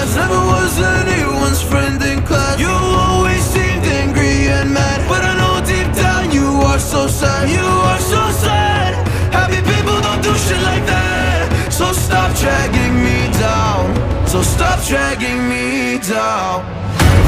[0.00, 2.58] last Never was anyone's friend in class.
[2.58, 5.00] You always seemed angry and mad.
[5.08, 7.48] But I know deep down you are so sad.
[7.48, 8.92] You are so sad.
[9.32, 11.72] Happy people don't do shit like that.
[11.72, 13.84] So stop dragging me down.
[14.26, 16.64] So stop dragging me down.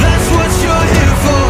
[0.02, 1.41] That's what you're here for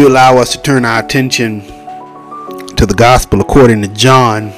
[0.00, 4.48] you allow us to turn our attention to the gospel according to John.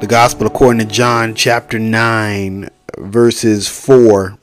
[0.00, 2.68] The gospel according to John, chapter 9,
[2.98, 4.36] verses 4.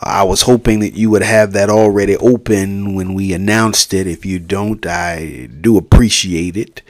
[0.00, 4.06] I was hoping that you would have that already open when we announced it.
[4.06, 6.80] If you don't, I do appreciate it.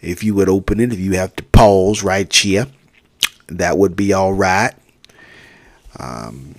[0.00, 2.68] If you would open it, if you have to pause right here,
[3.48, 4.72] that would be all right.
[5.98, 6.54] Um,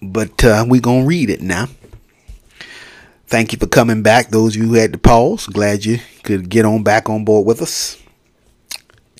[0.00, 1.66] but uh, we're going to read it now.
[3.28, 4.30] Thank you for coming back.
[4.30, 7.46] Those of you who had to pause, glad you could get on back on board
[7.46, 8.02] with us.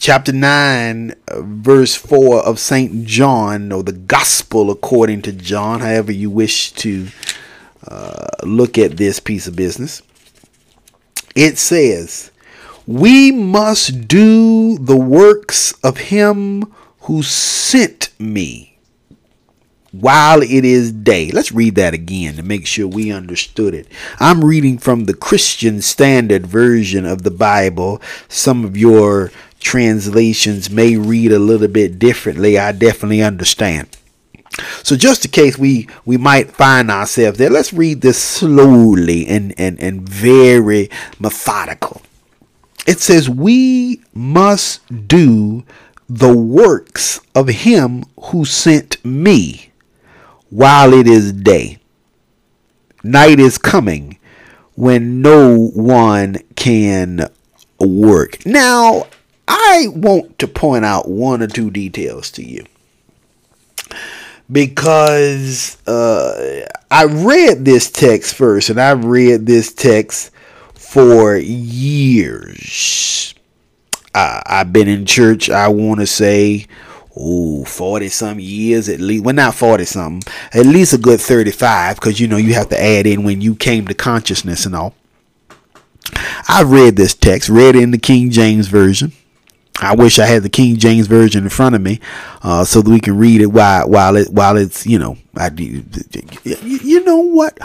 [0.01, 3.05] Chapter 9, verse 4 of St.
[3.05, 7.09] John, or the Gospel according to John, however you wish to
[7.87, 10.01] uh, look at this piece of business.
[11.35, 12.31] It says,
[12.87, 18.68] We must do the works of him who sent me
[20.01, 21.30] while it is day.
[21.30, 23.88] Let's read that again to make sure we understood it.
[24.20, 28.01] I'm reading from the Christian Standard Version of the Bible.
[28.28, 32.59] Some of your translations may read a little bit differently.
[32.59, 33.96] I definitely understand.
[34.82, 39.55] So just in case we we might find ourselves there, let's read this slowly and
[39.59, 42.03] and and very methodical.
[42.86, 45.64] It says we must do
[46.09, 49.68] the works of him who sent me
[50.51, 51.78] while it is day.
[53.03, 54.18] Night is coming
[54.74, 57.28] when no one can
[57.80, 58.44] work.
[58.44, 59.07] Now,
[59.46, 62.64] I want to point out one or two details to you
[64.51, 70.30] because uh, I read this text first, and I've read this text
[70.74, 73.34] for years.
[74.14, 76.66] Uh, I've been in church, I want to say,
[77.19, 79.25] ooh, 40 some years at least.
[79.25, 82.81] Well, not 40 something, at least a good 35, because you know you have to
[82.81, 84.95] add in when you came to consciousness and all.
[86.49, 89.12] I read this text, read it in the King James Version.
[89.81, 92.01] I wish I had the King James Version in front of me,
[92.43, 95.51] uh, so that we can read it while while it while it's you know I
[95.55, 97.59] you know what.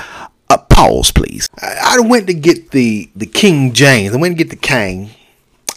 [0.50, 1.50] Uh, pause, please.
[1.62, 4.14] I, I went to get the the King James.
[4.14, 5.10] I went to get the King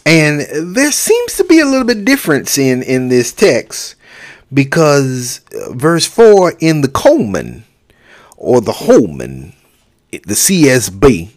[0.07, 3.95] and there seems to be a little bit difference in, in this text
[4.53, 7.65] because uh, verse 4 in the Coleman
[8.37, 9.51] or the Holman,
[10.11, 11.31] the CSB,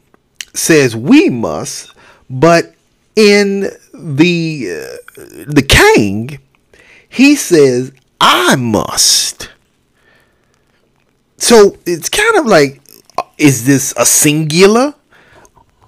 [0.55, 1.93] says we must,
[2.29, 2.77] but
[3.17, 6.39] in the uh, the king,
[7.09, 7.91] he says
[8.21, 9.51] I must.
[11.39, 12.81] So it's kind of like,
[13.19, 14.95] uh, is this a singular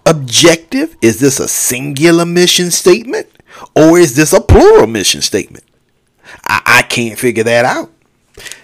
[0.06, 0.96] objective?
[1.02, 3.28] Is this a singular mission statement?
[3.76, 5.64] Or is this a plural mission statement?
[6.44, 7.90] I, I can't figure that out.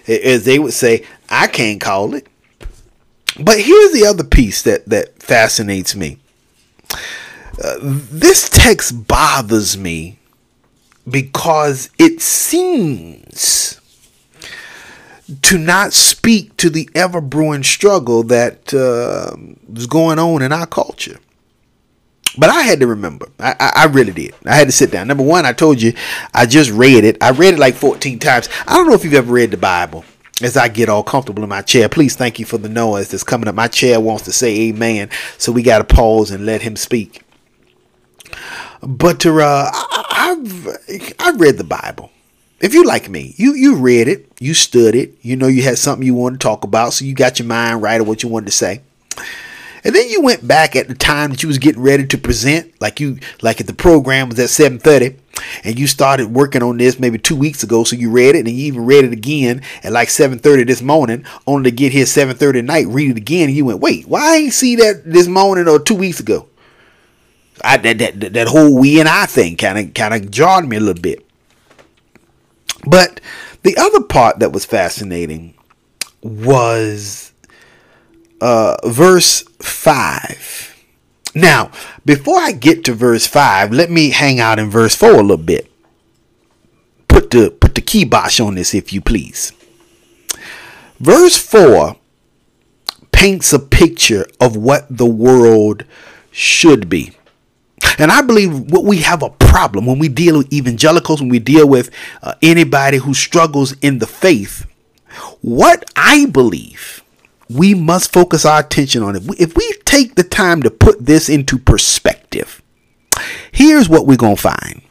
[0.07, 2.27] As they would say, I can't call it.
[3.39, 6.17] But here's the other piece that, that fascinates me.
[7.63, 10.17] Uh, this text bothers me
[11.07, 13.79] because it seems
[15.41, 19.35] to not speak to the ever brewing struggle that uh,
[19.75, 21.19] is going on in our culture.
[22.39, 23.27] But I had to remember.
[23.37, 24.33] I, I, I, really did.
[24.45, 25.09] I had to sit down.
[25.09, 25.91] Number one, I told you,
[26.33, 27.21] I just read it.
[27.21, 28.47] I read it like 14 times.
[28.65, 30.05] I don't know if you've ever read the Bible.
[30.41, 33.25] As I get all comfortable in my chair, please thank you for the noise that's
[33.25, 33.55] coming up.
[33.55, 37.23] My chair wants to say amen, so we got to pause and let him speak.
[38.81, 42.09] But uh, I, I've I read the Bible.
[42.61, 45.77] If you like me, you you read it, you stood it, you know you had
[45.77, 48.29] something you wanted to talk about, so you got your mind right of what you
[48.29, 48.79] wanted to say.
[49.83, 52.73] And then you went back at the time that you was getting ready to present,
[52.81, 55.15] like you like if the program was at 7:30
[55.63, 58.49] and you started working on this maybe 2 weeks ago, so you read it and
[58.49, 62.59] you even read it again at like 7:30 this morning, only to get here 7:30
[62.59, 65.27] at night, read it again, and you went, "Wait, why I ain't see that this
[65.27, 66.47] morning or 2 weeks ago?"
[67.63, 70.77] I that that, that whole we and I thing kind of kind of jarred me
[70.77, 71.25] a little bit.
[72.85, 73.19] But
[73.63, 75.53] the other part that was fascinating
[76.21, 77.28] was
[78.41, 80.75] uh, verse 5.
[81.35, 81.71] Now,
[82.05, 85.37] before I get to verse 5, let me hang out in verse 4 a little
[85.37, 85.71] bit.
[87.07, 89.53] Put the put the kibosh on this if you please.
[90.99, 91.95] Verse 4
[93.11, 95.85] paints a picture of what the world
[96.31, 97.11] should be.
[97.97, 101.39] And I believe what we have a problem when we deal with evangelicals, when we
[101.39, 101.89] deal with
[102.21, 104.65] uh, anybody who struggles in the faith,
[105.41, 107.03] what I believe
[107.49, 109.23] we must focus our attention on it.
[109.39, 112.61] If we take the time to put this into perspective,
[113.51, 114.81] here's what we're going to find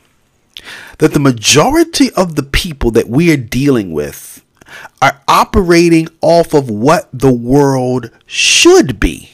[0.99, 4.45] that the majority of the people that we are dealing with
[5.01, 9.31] are operating off of what the world should be,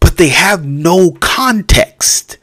[0.00, 2.36] but they have no context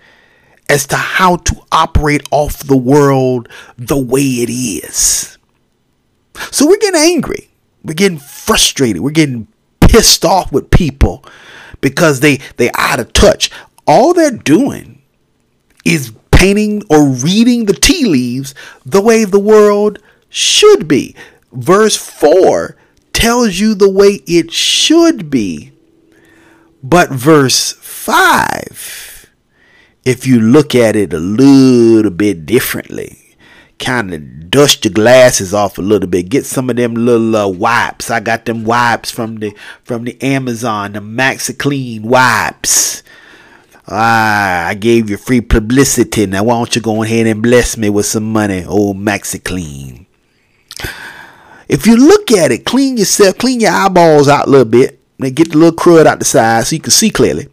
[0.70, 5.38] as to how to operate off the world the way it is.
[6.52, 7.50] So we're getting angry.
[7.84, 9.02] We're getting frustrated.
[9.02, 9.48] We're getting
[9.92, 11.26] pissed off with people
[11.82, 13.52] because they they out of touch.
[13.86, 15.02] All they're doing
[15.84, 21.16] is painting or reading the tea leaves the way the world should be.
[21.52, 22.78] Verse 4
[23.12, 25.74] tells you the way it should be.
[26.82, 29.30] But verse 5
[30.04, 33.21] if you look at it a little bit differently.
[33.82, 36.30] Kind of dust your glasses off a little bit.
[36.30, 38.12] Get some of them little uh, wipes.
[38.12, 43.02] I got them wipes from the from the Amazon, the MaxiClean wipes.
[43.88, 46.28] Ah, I gave you free publicity.
[46.28, 50.06] Now why don't you go ahead and bless me with some money, old MaxiClean?
[51.68, 55.00] If you look at it, clean yourself, clean your eyeballs out a little bit.
[55.20, 57.48] And get the little crud out the side so you can see clearly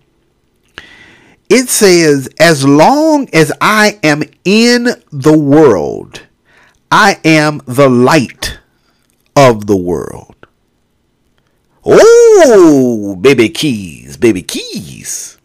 [1.48, 6.22] it says, As long as I am in the world,
[6.90, 8.58] I am the light
[9.36, 10.34] of the world.
[11.84, 15.38] Oh, baby keys, baby keys.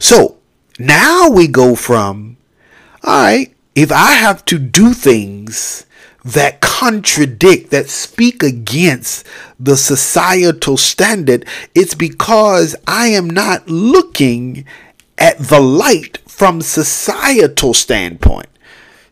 [0.00, 0.38] So
[0.78, 2.36] now we go from,
[3.02, 5.86] all right, if I have to do things
[6.24, 9.26] that contradict, that speak against
[9.58, 14.66] the societal standard, it's because I am not looking
[15.18, 18.48] at the light from societal standpoint.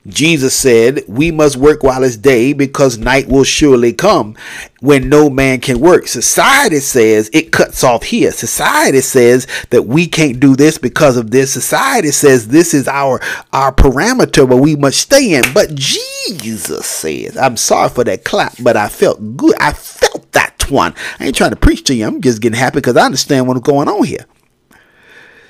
[0.07, 4.36] Jesus said, We must work while it's day because night will surely come
[4.80, 6.07] when no man can work.
[6.07, 8.30] Society says it cuts off here.
[8.30, 11.52] Society says that we can't do this because of this.
[11.52, 13.20] Society says this is our,
[13.52, 15.42] our parameter where we must stay in.
[15.52, 19.57] But Jesus says, I'm sorry for that clap, but I felt good.
[19.59, 20.94] I felt that one.
[21.18, 22.07] I ain't trying to preach to you.
[22.07, 24.26] I'm just getting happy because I understand what's going on here.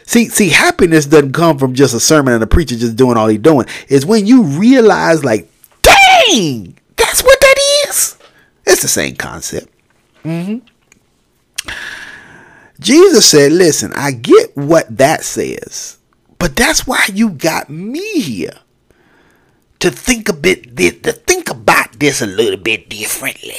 [0.07, 3.27] See, see, happiness doesn't come from just a sermon and a preacher just doing all
[3.27, 3.67] he doing.
[3.89, 5.51] It's when you realize, like,
[5.83, 8.17] dang, that's what that is.
[8.65, 9.69] It's the same concept.
[10.25, 10.65] Mm-hmm.
[12.79, 15.99] Jesus said, listen, I get what that says,
[16.39, 18.59] but that's why you got me here.
[19.81, 23.57] To think a bit, to think about this a little bit differently.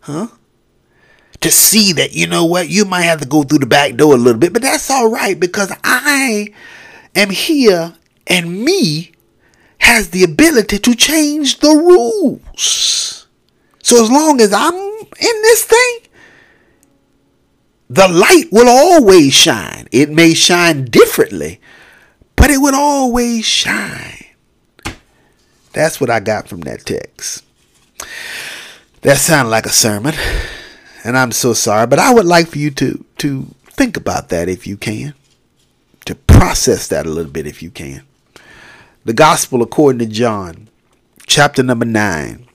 [0.00, 0.28] Huh?
[1.42, 4.14] To see that, you know what, you might have to go through the back door
[4.14, 6.54] a little bit, but that's all right because I
[7.14, 7.94] am here
[8.26, 9.12] and me
[9.78, 13.26] has the ability to change the rules.
[13.82, 15.98] So as long as I'm in this thing,
[17.90, 19.88] the light will always shine.
[19.90, 21.60] It may shine differently,
[22.36, 24.24] but it would always shine.
[25.72, 27.44] That's what I got from that text.
[29.00, 30.14] That sounded like a sermon
[31.04, 34.48] and I'm so sorry, but I would like for you to to think about that
[34.48, 35.14] if you can,
[36.04, 38.04] to process that a little bit if you can.
[39.04, 40.68] The Gospel according to John,
[41.26, 42.46] chapter number nine,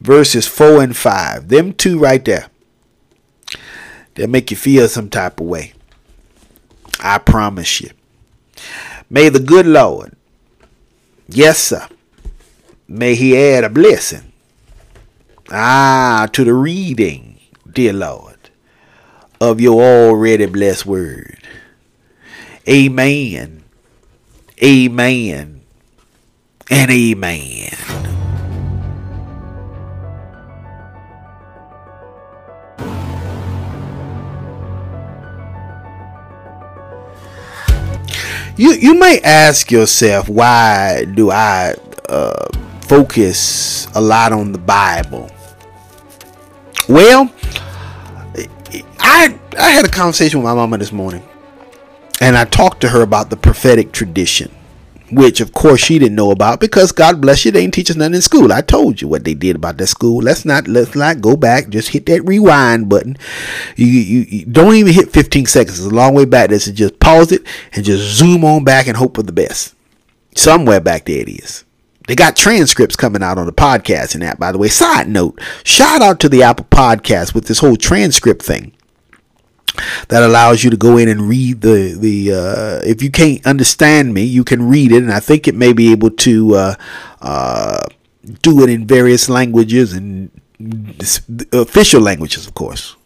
[0.00, 1.48] verses four and five.
[1.48, 2.48] Them two right there.
[4.14, 5.74] They'll make you feel some type of way.
[7.00, 7.90] I promise you.
[9.08, 10.16] May the good Lord,
[11.28, 11.86] yes, sir,
[12.88, 14.32] may He add a blessing
[15.50, 17.38] Ah, to the reading,
[17.70, 18.50] dear Lord,
[19.40, 21.38] of your already blessed word.
[22.68, 23.62] Amen.
[24.60, 25.60] Amen.
[26.68, 27.76] And amen.
[38.56, 41.76] You you may ask yourself why do I
[42.08, 42.48] uh,
[42.80, 45.30] focus a lot on the Bible?
[46.88, 47.32] Well,
[49.00, 51.22] I I had a conversation with my mama this morning,
[52.20, 54.54] and I talked to her about the prophetic tradition,
[55.10, 57.96] which of course she didn't know about because God bless you, they didn't teach us
[57.96, 58.52] nothing in school.
[58.52, 60.22] I told you what they did about that school.
[60.22, 61.70] Let's not let's not go back.
[61.70, 63.16] Just hit that rewind button.
[63.74, 65.80] You you, you don't even hit 15 seconds.
[65.80, 66.50] It's a long way back.
[66.50, 69.74] This is just pause it and just zoom on back and hope for the best.
[70.36, 71.65] Somewhere back there it is.
[72.06, 74.68] They got transcripts coming out on the podcast and that, by the way.
[74.68, 78.72] Side note, shout out to the Apple Podcast with this whole transcript thing
[80.08, 84.14] that allows you to go in and read the the uh, if you can't understand
[84.14, 86.74] me you can read it and i think it may be able to uh,
[87.20, 87.84] uh,
[88.40, 90.30] do it in various languages and
[91.52, 92.96] official languages of course.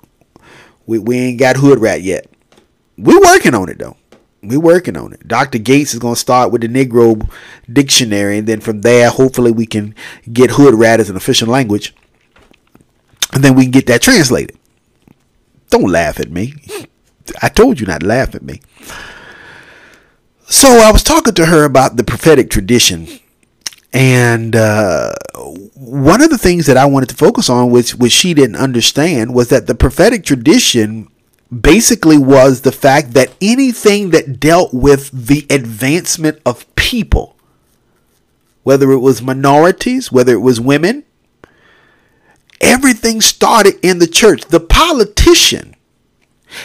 [0.86, 2.26] We, we ain't got hood rat yet.
[2.96, 3.96] We're working on it though
[4.42, 5.26] we're working on it.
[5.28, 5.58] Dr.
[5.58, 7.28] Gates is going to start with the Negro
[7.70, 9.94] dictionary, and then from there, hopefully, we can
[10.32, 11.94] get Hood Rat as an official language.
[13.32, 14.56] and then we can get that translated.
[15.68, 16.54] Don't laugh at me.
[17.42, 18.60] I told you not to laugh at me.
[20.48, 23.06] So I was talking to her about the prophetic tradition,
[23.92, 25.12] and uh,
[25.74, 29.32] one of the things that I wanted to focus on, which which she didn't understand,
[29.32, 31.08] was that the prophetic tradition
[31.50, 37.36] basically was the fact that anything that dealt with the advancement of people,
[38.62, 41.04] whether it was minorities, whether it was women,
[42.60, 44.44] everything started in the church.
[44.46, 45.74] The politician,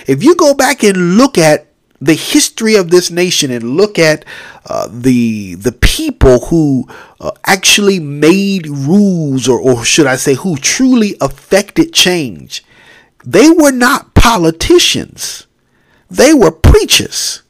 [0.05, 1.67] if you go back and look at
[2.01, 4.25] the history of this nation and look at
[4.65, 6.87] uh, the the people who
[7.19, 12.65] uh, actually made rules or, or should I say who truly affected change
[13.25, 15.45] they were not politicians.
[16.09, 17.43] They were preachers.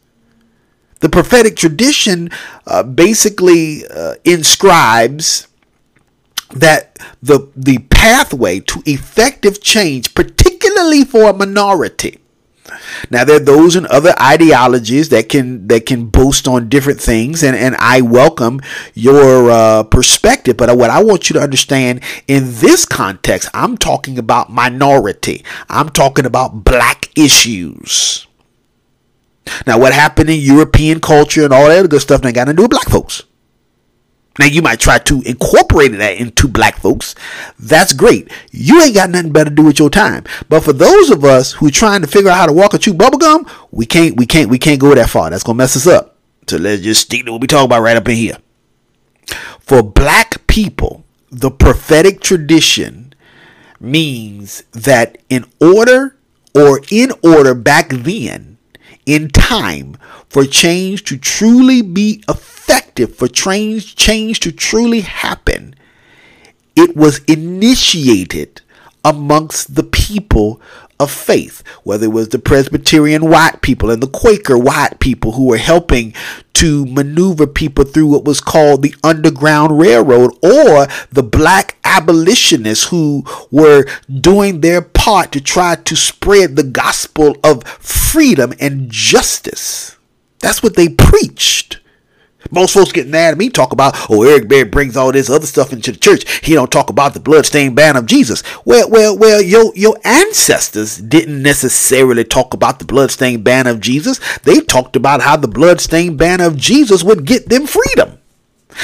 [1.00, 2.30] The prophetic tradition
[2.68, 5.48] uh, basically uh, inscribes
[6.52, 12.20] that the the pathway to effective change particularly for a minority
[13.10, 17.44] now there are those and other ideologies that can that can boast on different things,
[17.44, 18.62] and and I welcome
[18.94, 20.58] your uh, perspective.
[20.58, 25.44] But what I want you to understand in this context, I'm talking about minority.
[25.70, 28.28] I'm talking about black issues.
[29.68, 32.64] Now, what happened in European culture and all that good stuff, that got to do
[32.64, 33.24] with black folks.
[34.38, 37.16] Now you might try to incorporate that into black folks.
[37.58, 38.30] That's great.
[38.52, 40.26] You ain't got nothing better to do with your time.
[40.50, 42.78] But for those of us who are trying to figure out how to walk or
[42.78, 45.30] chew bubblegum, we can't we can't we can't go that far.
[45.30, 46.18] That's gonna mess us up.
[46.48, 48.38] So let's just stick to what we talk about right up in here.
[49.60, 53.14] For black people, the prophetic tradition
[53.80, 56.18] means that in order
[56.54, 58.58] or in order back then
[59.06, 59.98] in time
[60.36, 65.74] for change to truly be effective, for change, change to truly happen,
[66.76, 68.60] it was initiated
[69.06, 70.60] amongst the people
[71.00, 75.48] of faith, whether it was the Presbyterian white people and the Quaker white people who
[75.48, 76.14] were helping
[76.56, 83.24] to maneuver people through what was called the Underground Railroad, or the black abolitionists who
[83.52, 89.95] were doing their part to try to spread the gospel of freedom and justice.
[90.46, 91.80] That's what they preached.
[92.52, 95.48] Most folks get mad at me, talk about, oh, Eric Berry brings all this other
[95.48, 96.46] stuff into the church.
[96.46, 98.44] He don't talk about the bloodstained banner of Jesus.
[98.64, 104.20] Well, well, well, your your ancestors didn't necessarily talk about the bloodstained banner of Jesus.
[104.44, 108.20] They talked about how the bloodstained banner of Jesus would get them freedom.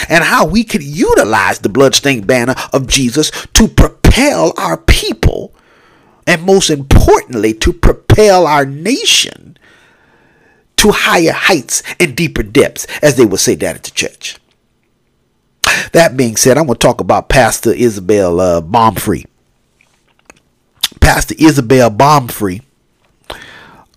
[0.09, 5.53] And how we could utilize the bloodstained banner of Jesus to propel our people,
[6.25, 9.59] and most importantly, to propel our nation
[10.81, 14.37] to higher heights and deeper depths, as they would say that at the church.
[15.93, 18.61] That being said, I'm going to talk about Pastor Isabel uh.
[20.99, 22.63] Pastor Isabel Baumfree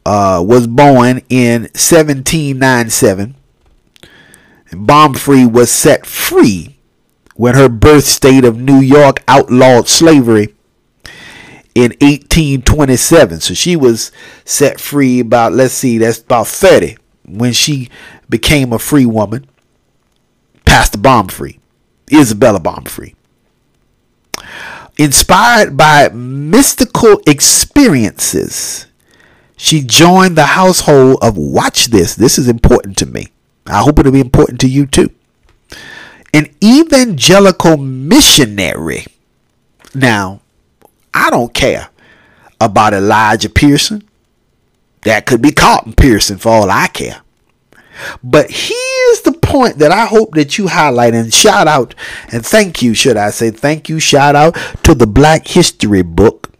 [0.04, 3.34] uh, was born in 1797.
[4.70, 6.76] And Baumfree was set free
[7.34, 10.54] when her birth state of New York outlawed slavery
[11.74, 13.40] in 1827.
[13.40, 14.12] So she was
[14.44, 16.96] set free about, let's see, that's about 30
[17.26, 17.88] when she
[18.28, 19.46] became a free woman.
[20.64, 21.58] Pastor Baumfree,
[22.12, 23.14] Isabella Baumfree.
[24.96, 28.86] Inspired by mystical experiences,
[29.56, 33.28] she joined the household of, watch this, this is important to me.
[33.66, 35.10] I hope it'll be important to you too.
[36.32, 39.06] An evangelical missionary.
[39.94, 40.42] Now,
[41.14, 41.88] I don't care
[42.60, 44.02] about Elijah Pierson.
[45.02, 47.20] That could be Carlton Pearson for all I care.
[48.22, 51.94] But here's the point that I hope that you highlight and shout out
[52.32, 56.50] and thank you, should I say, thank you, shout out to the Black History book.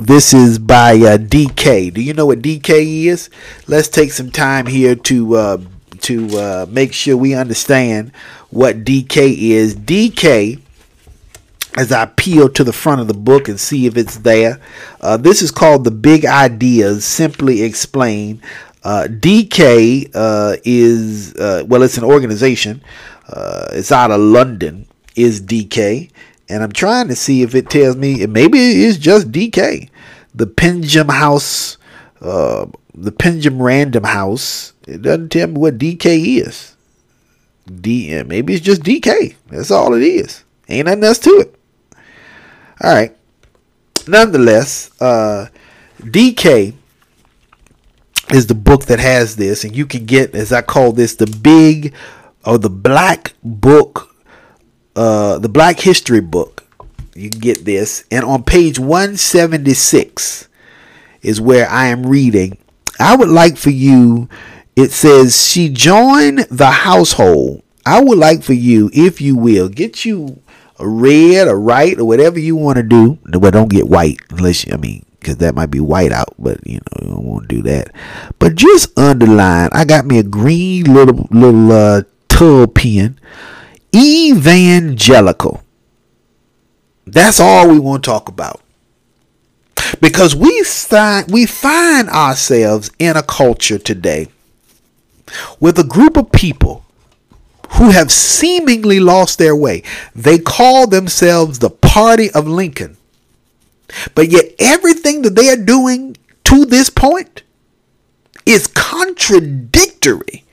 [0.00, 1.94] This is by uh, DK.
[1.94, 3.30] Do you know what DK is?
[3.66, 5.58] Let's take some time here to uh,
[6.00, 8.12] to uh, make sure we understand
[8.50, 9.74] what DK is.
[9.74, 10.60] DK
[11.76, 14.60] as I peel to the front of the book and see if it's there.
[15.00, 18.40] Uh, this is called The Big Ideas Simply Explained.
[18.82, 22.82] Uh, DK uh, is, uh, well, it's an organization.
[23.28, 26.10] Uh, it's out of London, is DK.
[26.48, 29.90] And I'm trying to see if it tells me, maybe it is just DK.
[30.34, 31.76] The Pendulum House,
[32.20, 34.72] uh, the Pendulum Random House.
[34.86, 36.76] It doesn't tell me what DK is.
[37.68, 39.34] D, maybe it's just DK.
[39.50, 40.44] That's all it is.
[40.68, 41.55] Ain't nothing else to it.
[42.82, 43.16] All right.
[44.06, 45.46] Nonetheless, uh,
[46.00, 46.74] DK
[48.30, 51.26] is the book that has this, and you can get, as I call this, the
[51.26, 51.94] big
[52.44, 54.14] or the black book,
[54.94, 56.62] uh, the Black History book.
[57.14, 58.04] you can get this.
[58.10, 60.48] And on page 176
[61.22, 62.58] is where I am reading.
[63.00, 64.28] I would like for you,
[64.76, 67.62] it says, she joined the household.
[67.86, 70.42] I would like for you, if you will, get you
[70.80, 73.18] red, or right, or whatever you want to do.
[73.24, 76.64] But don't get white unless you, I mean, because that might be white out, but
[76.66, 77.92] you know, you don't want to do that.
[78.38, 82.02] But just underline, I got me a green little, little, uh,
[82.36, 83.18] tub pen.
[83.94, 85.62] Evangelical.
[87.06, 88.60] That's all we want to talk about.
[90.00, 94.28] Because we find, we find ourselves in a culture today
[95.60, 96.84] with a group of people
[97.70, 99.82] who have seemingly lost their way.
[100.14, 102.96] They call themselves the Party of Lincoln.
[104.14, 107.42] But yet, everything that they are doing to this point
[108.44, 110.44] is contradictory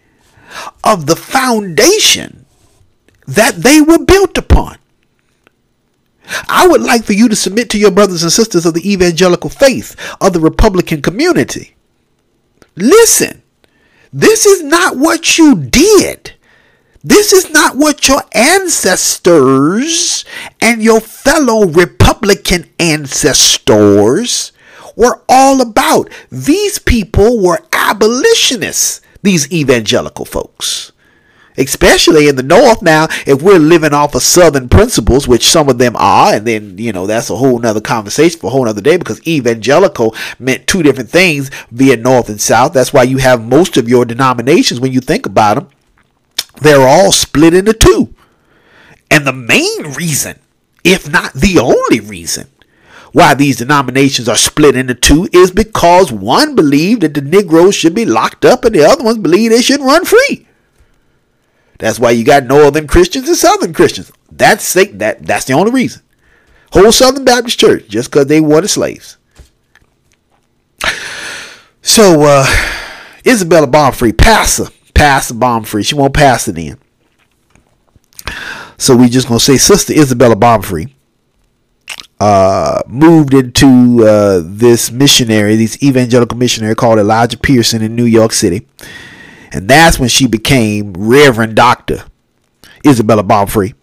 [0.84, 2.45] of the foundation
[3.28, 4.78] that they were built upon.
[6.47, 9.49] I would like for you to submit to your brothers and sisters of the evangelical
[9.49, 11.76] faith of the Republican community.
[12.76, 13.41] Listen,
[14.11, 16.34] this is not what you did.
[17.06, 20.24] This is not what your ancestors
[20.62, 24.54] and your fellow Republican ancestors
[24.95, 26.10] were all about.
[26.32, 30.93] These people were abolitionists, these evangelical folks.
[31.58, 35.78] Especially in the north now if we're living off of southern principles which some of
[35.78, 38.82] them are and then you know that's a whole nother conversation for a whole nother
[38.82, 42.74] day because evangelical meant two different things via north and south.
[42.74, 45.68] That's why you have most of your denominations when you think about them
[46.62, 48.14] they're all split into two
[49.10, 50.39] and the main reason
[50.84, 52.47] if not the only reason
[53.14, 57.93] why these denominations are split into two is because one believed that the Negroes should
[57.93, 60.47] be locked up and the other ones believe they should run free.
[61.78, 64.12] That's why you got northern Christians and southern Christians.
[64.32, 66.01] That's that that's the only reason.
[66.72, 69.18] Whole Southern Baptist Church, just because they wanted slaves.
[71.84, 72.45] So uh
[73.26, 75.83] Isabella Baumfree, pastor, pastor free.
[75.83, 76.77] She won't pass it in.
[78.77, 80.91] So we just gonna say Sister Isabella Baumfree
[82.19, 88.31] uh, moved into uh, this missionary, this evangelical missionary called Elijah Pierson in New York
[88.31, 88.67] City.
[89.51, 92.05] And that's when she became Reverend Dr.
[92.85, 93.73] Isabella Baumfree.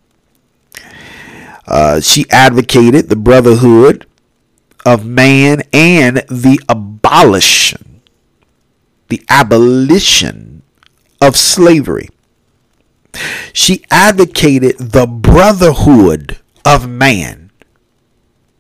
[1.66, 4.06] Uh, she advocated the brotherhood
[4.84, 8.00] of man and the abolition,
[9.08, 10.59] the abolition
[11.20, 12.08] of slavery.
[13.52, 17.50] She advocated the brotherhood of man,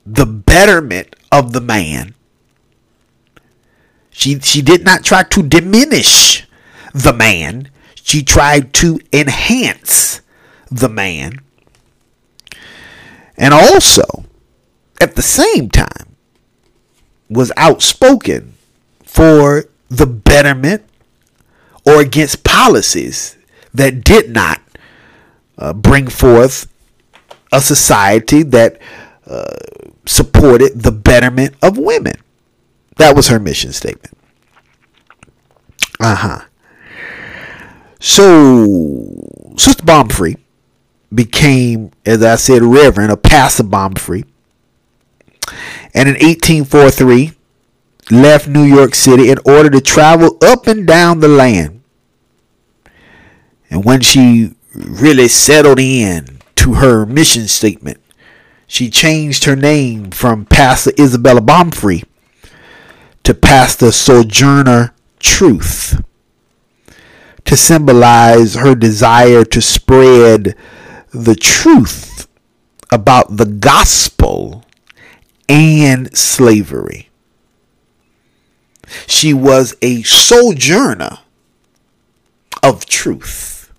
[0.04, 2.14] the betterment of the man.
[4.10, 6.46] She, she did not try to diminish
[6.92, 7.70] the man.
[7.94, 10.20] She tried to enhance
[10.70, 11.40] the man.
[13.36, 14.24] And also,
[15.00, 16.16] at the same time,
[17.30, 18.54] was outspoken
[19.04, 20.89] for the betterment
[21.86, 23.36] or against policies
[23.74, 24.60] that did not
[25.58, 26.72] uh, bring forth
[27.52, 28.78] a society that
[29.26, 29.56] uh,
[30.06, 32.14] supported the betterment of women.
[32.96, 34.16] That was her mission statement.
[35.98, 36.40] Uh huh.
[38.00, 40.38] So, Sister Baumfree
[41.14, 44.24] became, as I said, Reverend, a Pastor Baumfree.
[45.92, 47.32] And in 1843,
[48.10, 51.82] left New York City in order to travel up and down the land.
[53.70, 58.00] And when she really settled in to her mission statement,
[58.66, 62.04] she changed her name from Pastor Isabella Baumfree
[63.24, 66.02] to Pastor Sojourner Truth
[67.44, 70.54] to symbolize her desire to spread
[71.10, 72.28] the truth
[72.90, 74.64] about the gospel
[75.48, 77.09] and slavery.
[79.06, 81.18] She was a sojourner
[82.62, 83.72] of truth.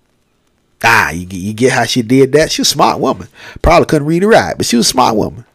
[0.83, 2.51] Ah, you, you get how she did that?
[2.51, 3.27] She was a smart woman.
[3.61, 5.45] Probably couldn't read or write, but she was a smart woman.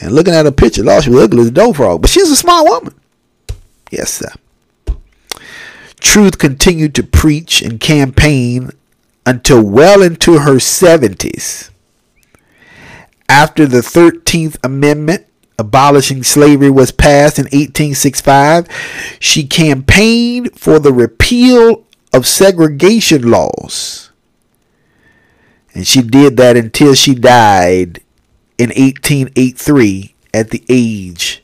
[0.00, 2.20] And looking at her picture, Lord, she was ugly as a dough frog, but she
[2.20, 2.94] was a smart woman.
[3.90, 4.30] Yes, sir.
[5.98, 8.70] Truth continued to preach and campaign
[9.24, 11.70] until well into her 70s.
[13.28, 15.26] After the 13th Amendment
[15.58, 18.68] abolishing slavery was passed in 1865,
[19.20, 24.10] she campaigned for the repeal of segregation laws.
[25.74, 28.02] And she did that until she died
[28.58, 31.42] in 1883 at the age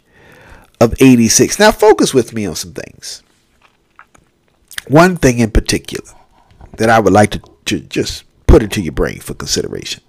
[0.80, 1.58] of 86.
[1.58, 3.22] Now, focus with me on some things
[4.88, 6.10] one thing in particular
[6.76, 10.02] that I would like to, to just put into your brain for consideration.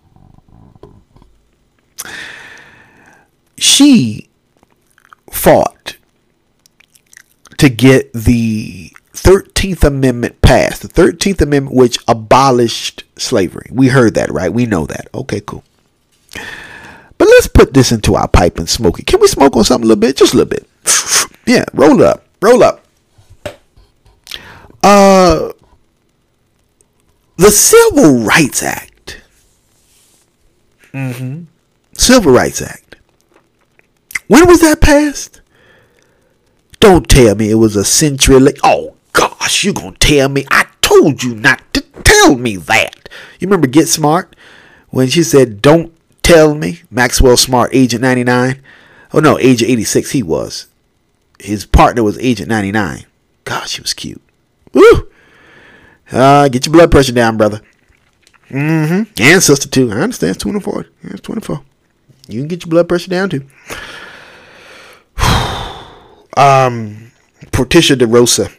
[3.64, 4.28] She
[5.32, 5.96] fought
[7.58, 10.82] to get the 13th Amendment passed.
[10.82, 13.70] The 13th Amendment, which abolished slavery.
[13.72, 14.52] We heard that, right?
[14.52, 15.08] We know that.
[15.14, 15.64] Okay, cool.
[16.34, 19.08] But let's put this into our pipe and smoke it.
[19.08, 20.18] Can we smoke on something a little bit?
[20.18, 20.68] Just a little bit.
[21.46, 22.26] Yeah, roll up.
[22.42, 22.86] Roll up.
[24.82, 25.52] Uh,
[27.36, 29.22] the Civil Rights Act.
[30.94, 31.44] Mm-hmm.
[31.98, 32.83] Civil Rights Act.
[34.28, 35.42] When was that passed?
[36.80, 38.60] Don't tell me it was a century late.
[38.64, 40.46] Oh gosh, you gonna tell me?
[40.52, 43.10] I told you not to tell me that.
[43.40, 44.36] You remember Get Smart
[44.90, 48.62] when she said, "Don't tell me." Maxwell Smart, Agent 99.
[49.14, 50.12] Oh no, Agent 86.
[50.12, 50.68] He was.
[51.40, 53.06] His partner was Agent 99.
[53.44, 54.22] Gosh, he was cute.
[54.74, 55.08] Woo!
[56.12, 57.62] Uh, get your blood pressure down, brother.
[58.50, 59.22] Mm-hmm.
[59.22, 59.92] And sister too.
[59.92, 60.36] I understand.
[60.36, 60.86] It's 24.
[61.04, 61.62] Yeah, it's 24.
[62.28, 63.46] You can get your blood pressure down too.
[66.38, 67.12] Um,
[67.52, 68.50] Portia de Rosa.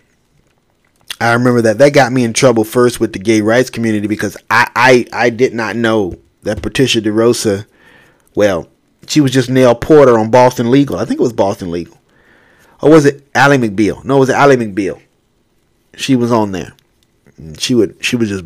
[1.21, 1.79] I remember that.
[1.79, 5.31] That got me in trouble first with the gay rights community because I I, I
[5.31, 7.67] did not know that Patricia de Rosa.
[8.35, 8.69] Well,
[9.07, 10.97] she was just Nelle Porter on Boston Legal.
[10.97, 11.99] I think it was Boston Legal.
[12.83, 14.05] Or was it Ally McBeal?
[14.05, 15.01] No, it was Ally McBeal.
[15.97, 16.75] She was on there.
[17.59, 18.45] She would she was just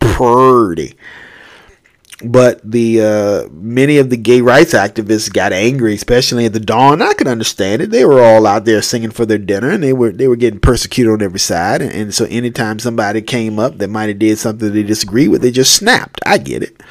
[0.00, 0.96] pretty.
[2.22, 7.00] But the uh, many of the gay rights activists got angry, especially at the dawn.
[7.00, 7.90] I can understand it.
[7.90, 10.60] They were all out there singing for their dinner, and they were they were getting
[10.60, 11.80] persecuted on every side.
[11.80, 15.40] And, and so, anytime somebody came up that might have did something they disagree with,
[15.40, 16.20] they just snapped.
[16.26, 16.82] I get it.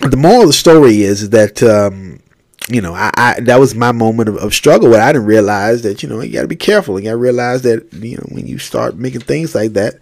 [0.00, 2.18] The moral of the story is that um,
[2.68, 5.82] you know, I, I, that was my moment of, of struggle where I didn't realize
[5.82, 6.98] that you know you got to be careful.
[6.98, 9.94] You got to realize that you know when you start making things like that,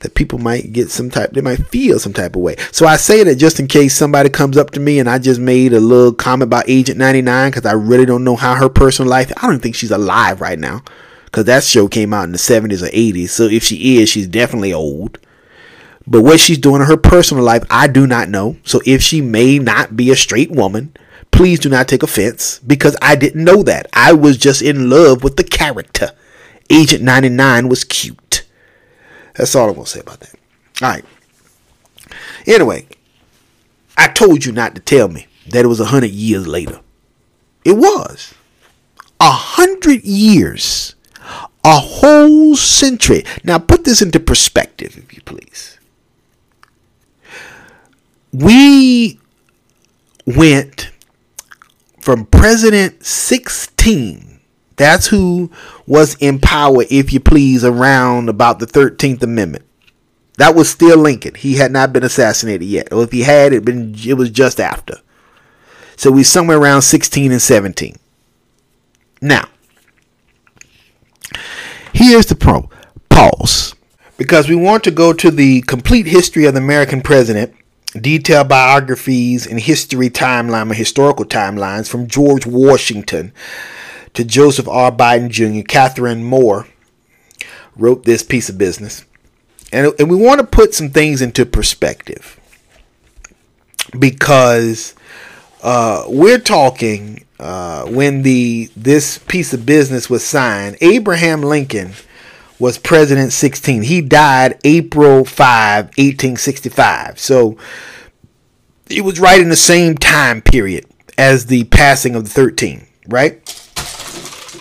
[0.00, 2.56] that people might get some type, they might feel some type of way.
[2.72, 5.40] So I say that just in case somebody comes up to me and I just
[5.40, 9.10] made a little comment about Agent 99 because I really don't know how her personal
[9.10, 9.32] life.
[9.36, 10.82] I don't think she's alive right now
[11.26, 13.28] because that show came out in the 70s or 80s.
[13.28, 15.18] So if she is, she's definitely old.
[16.06, 18.56] But what she's doing in her personal life, I do not know.
[18.64, 20.94] So if she may not be a straight woman,
[21.30, 23.86] please do not take offense because I didn't know that.
[23.92, 26.12] I was just in love with the character.
[26.70, 28.39] Agent 99 was cute.
[29.40, 30.34] That's all I'm to say about that.
[30.82, 31.04] All right.
[32.46, 32.86] Anyway,
[33.96, 36.80] I told you not to tell me that it was a hundred years later.
[37.64, 38.34] It was
[39.18, 40.94] a hundred years,
[41.64, 43.24] a whole century.
[43.42, 45.78] Now put this into perspective, if you please.
[48.34, 49.18] We
[50.26, 50.90] went
[51.98, 54.39] from President 16.
[54.80, 55.50] That's who
[55.86, 59.66] was in power, if you please, around about the 13th Amendment.
[60.38, 61.34] That was still Lincoln.
[61.34, 62.90] He had not been assassinated yet.
[62.90, 64.96] Or if he had, it been it was just after.
[65.96, 67.96] So we somewhere around 16 and 17.
[69.20, 69.50] Now,
[71.92, 72.70] here's the pro
[73.10, 73.74] pause.
[74.16, 77.54] Because we want to go to the complete history of the American president
[78.00, 83.34] detailed biographies and history timeline or historical timelines from George Washington
[84.14, 84.92] to Joseph R.
[84.92, 86.66] Biden Jr., Catherine Moore
[87.76, 89.04] wrote this piece of business.
[89.72, 92.40] And, and we want to put some things into perspective
[93.98, 94.94] because
[95.62, 101.92] uh, we're talking uh, when the this piece of business was signed, Abraham Lincoln
[102.58, 103.82] was president 16.
[103.82, 107.18] He died April 5, 1865.
[107.18, 107.56] So
[108.90, 110.84] it was right in the same time period
[111.16, 113.59] as the passing of the 13, right?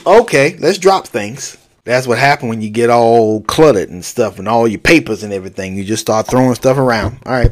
[0.06, 1.58] Okay, let's drop things.
[1.84, 5.34] That's what happened when you get all cluttered and stuff and all your papers and
[5.34, 5.76] everything.
[5.76, 7.20] You just start throwing stuff around.
[7.26, 7.52] All right.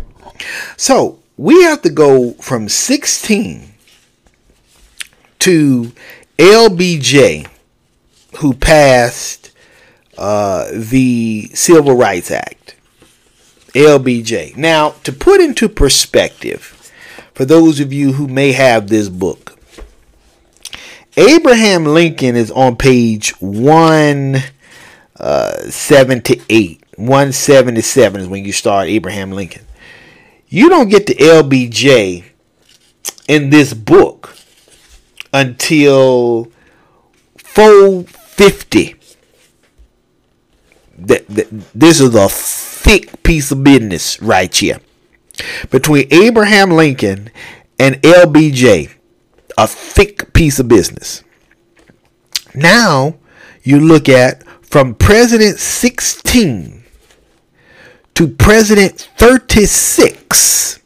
[0.77, 3.73] So we have to go from 16
[5.39, 5.91] to
[6.37, 7.47] LBJ,
[8.37, 9.51] who passed
[10.17, 12.75] uh, the Civil Rights Act.
[13.73, 14.57] LBJ.
[14.57, 16.91] Now, to put into perspective,
[17.33, 19.56] for those of you who may have this book,
[21.17, 24.41] Abraham Lincoln is on page 178.
[25.19, 29.65] Uh, 177 is when you start Abraham Lincoln.
[30.47, 32.23] You don't get to LBJ
[33.27, 34.35] in this book
[35.33, 36.51] until
[37.37, 38.95] 450
[40.99, 44.79] that, that this is a thick piece of business right here
[45.69, 47.29] between Abraham Lincoln
[47.77, 48.96] and LBJ.
[49.57, 51.23] A thick piece of business.
[52.53, 53.15] Now
[53.63, 56.83] you look at from President 16
[58.13, 60.79] to President 36.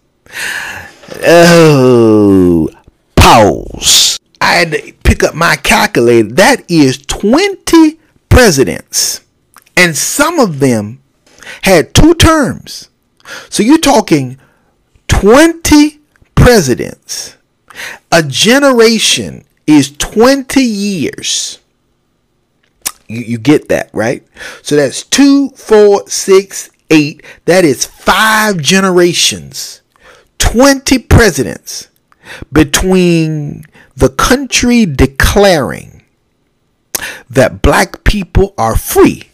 [1.24, 2.70] Oh,
[3.16, 4.18] Pause.
[4.40, 6.30] I had to pick up my calculator.
[6.30, 8.00] That is 20
[8.30, 9.22] presidents.
[9.78, 11.02] And some of them
[11.62, 12.90] had two terms.
[13.50, 14.40] So you're talking
[15.08, 16.00] 20
[16.34, 17.38] presidents.
[18.12, 21.60] A generation is 20 years.
[23.08, 24.26] You, you get that, right?
[24.62, 27.24] So that's two, four, six, eight.
[27.46, 29.82] That is five generations.
[30.40, 31.90] 20 presidents
[32.52, 33.64] between
[33.96, 36.04] the country declaring
[37.30, 39.30] that black people are free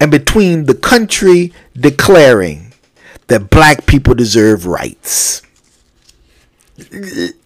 [0.00, 2.72] and between the country declaring
[3.28, 5.42] that black people deserve rights.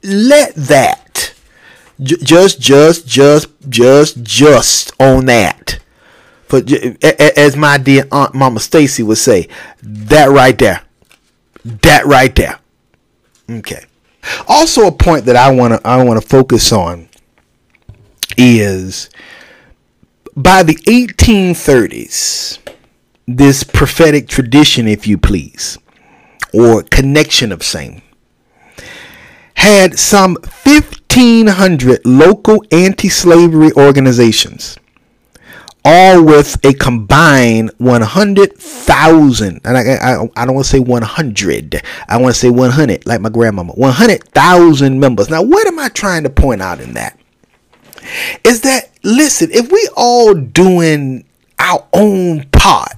[0.02, 1.34] Let that
[2.00, 5.80] just, just, just, just, just on that.
[6.46, 6.62] For
[7.36, 9.48] as my dear aunt Mama Stacy would say,
[9.82, 10.82] that right there,
[11.64, 12.58] that right there.
[13.50, 13.84] Okay.
[14.46, 17.08] Also, a point that I want to I want to focus on
[18.36, 19.10] is
[20.36, 22.58] by the 1830s,
[23.26, 25.78] this prophetic tradition, if you please,
[26.52, 28.02] or connection of same,
[29.58, 34.78] had some 1,500 local anti slavery organizations,
[35.84, 39.60] all with a combined 100,000.
[39.64, 43.20] And I, I, I don't want to say 100, I want to say 100, like
[43.20, 43.72] my grandmama.
[43.72, 45.28] 100,000 members.
[45.28, 47.18] Now, what am I trying to point out in that?
[48.44, 51.24] Is that, listen, if we all doing
[51.58, 52.92] our own part,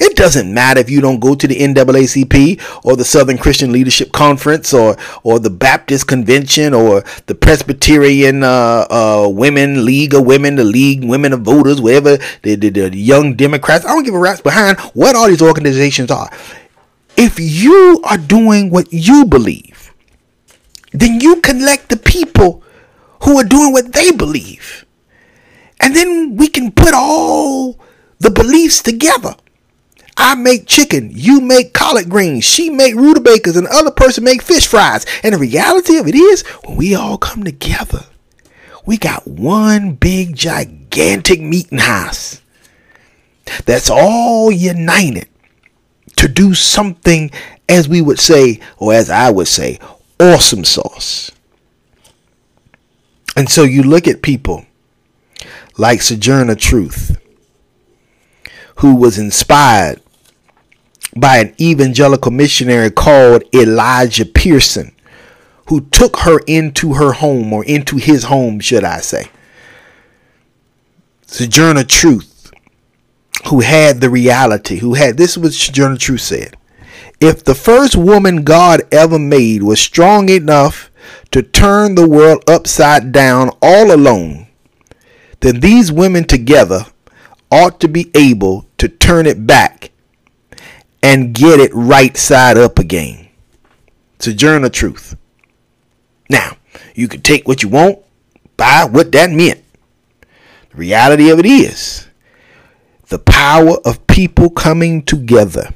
[0.00, 4.12] it doesn't matter if you don't go to the NAACP or the Southern Christian Leadership
[4.12, 10.56] Conference or or the Baptist Convention or the Presbyterian uh, uh, Women League of Women,
[10.56, 13.84] the League Women of Voters, whatever the, the, the Young Democrats.
[13.84, 16.30] I don't give a rat's behind what all these organizations are.
[17.16, 19.94] If you are doing what you believe,
[20.92, 22.62] then you collect the people
[23.22, 24.84] who are doing what they believe,
[25.80, 27.78] and then we can put all
[28.18, 29.34] the beliefs together
[30.16, 34.40] I make chicken, you make collard greens, she make rutabagas, and the other person make
[34.42, 35.04] fish fries.
[35.22, 38.04] And the reality of it is, when we all come together,
[38.86, 42.40] we got one big gigantic meeting house
[43.64, 45.28] that's all united
[46.16, 47.30] to do something,
[47.68, 49.78] as we would say, or as I would say,
[50.18, 51.30] awesome sauce.
[53.36, 54.64] And so you look at people
[55.76, 57.20] like Sojourner Truth,
[58.76, 60.00] who was inspired
[61.16, 64.94] by an evangelical missionary called Elijah Pierson,
[65.68, 69.30] who took her into her home, or into his home, should I say.
[71.26, 72.52] Sojourner Truth,
[73.48, 76.56] who had the reality, who had this was Sojourner Truth said.
[77.20, 80.90] If the first woman God ever made was strong enough
[81.30, 84.48] to turn the world upside down all alone,
[85.40, 86.86] then these women together
[87.50, 89.90] ought to be able to turn it back
[91.06, 93.28] and get it right side up again.
[94.18, 95.16] Sojourner Truth.
[96.28, 96.56] Now,
[96.96, 98.00] you can take what you want
[98.56, 99.62] by what that meant.
[100.70, 102.08] The reality of it is
[103.06, 105.72] the power of people coming together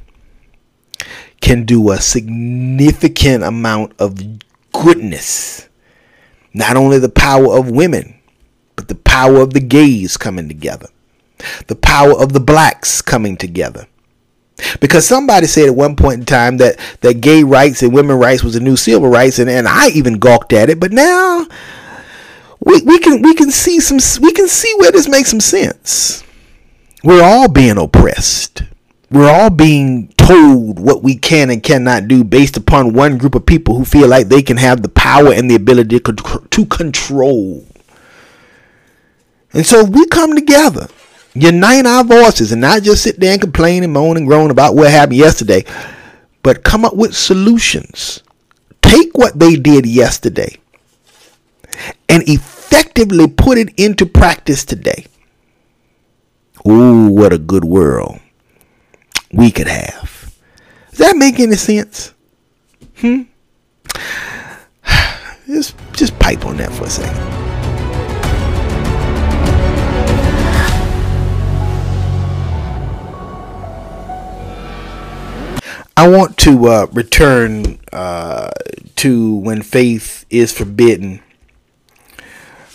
[1.39, 4.19] can do a significant amount of
[4.73, 5.69] goodness.
[6.53, 8.19] Not only the power of women,
[8.75, 10.87] but the power of the gays coming together,
[11.67, 13.87] the power of the blacks coming together,
[14.79, 18.43] because somebody said at one point in time that, that gay rights and women rights
[18.43, 20.79] was the new civil rights, and, and I even gawked at it.
[20.79, 21.47] But now
[22.59, 26.23] we, we can we can see some we can see where this makes some sense.
[27.03, 28.63] We're all being oppressed.
[29.09, 33.45] We're all being told what we can and cannot do based upon one group of
[33.45, 37.65] people who feel like they can have the power and the ability to control.
[39.51, 40.87] And so we come together
[41.33, 44.75] Unite our voices and not just sit there and complain and moan and groan about
[44.75, 45.63] what happened yesterday,
[46.43, 48.21] but come up with solutions.
[48.81, 50.57] Take what they did yesterday
[52.09, 55.05] and effectively put it into practice today.
[56.67, 58.19] Ooh, what a good world
[59.31, 60.35] we could have.
[60.89, 62.13] Does that make any sense?
[62.97, 63.21] Hmm?
[65.47, 67.40] Just just pipe on that for a second.
[75.97, 78.51] I want to uh, return uh,
[78.97, 81.21] to when faith is forbidden.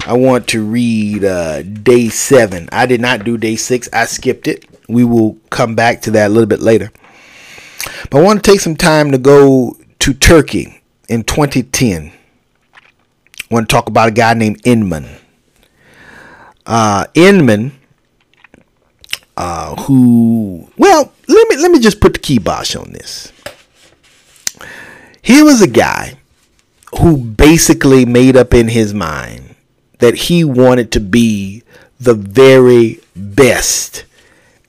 [0.07, 2.69] I want to read uh, day seven.
[2.71, 3.89] I did not do day six.
[3.93, 4.65] I skipped it.
[4.89, 6.93] We will come back to that a little bit later.
[8.11, 12.13] But I want to take some time to go to Turkey in 2010.
[12.73, 15.09] I want to talk about a guy named Inman.
[16.65, 17.73] Uh, Inman,
[19.37, 23.33] uh, who, well, let me let me just put the kibosh on this.
[25.23, 26.19] Here was a guy
[27.01, 29.57] who basically made up in his mind
[29.99, 31.63] that he wanted to be
[31.99, 34.05] the very best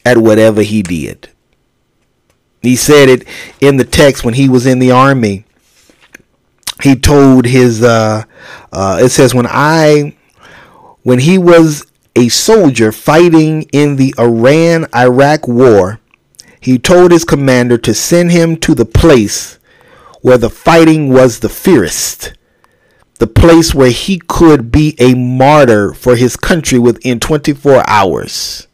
[0.05, 1.29] at whatever he did.
[2.61, 3.27] He said it
[3.61, 5.45] in the text when he was in the army.
[6.81, 8.23] He told his, uh,
[8.71, 10.15] uh, it says, when I,
[11.03, 11.85] when he was
[12.15, 15.99] a soldier fighting in the Iran Iraq war,
[16.67, 19.57] he told his commander to send him to the place
[20.19, 22.33] where the fighting was the fiercest,
[23.19, 28.67] the place where he could be a martyr for his country within 24 hours.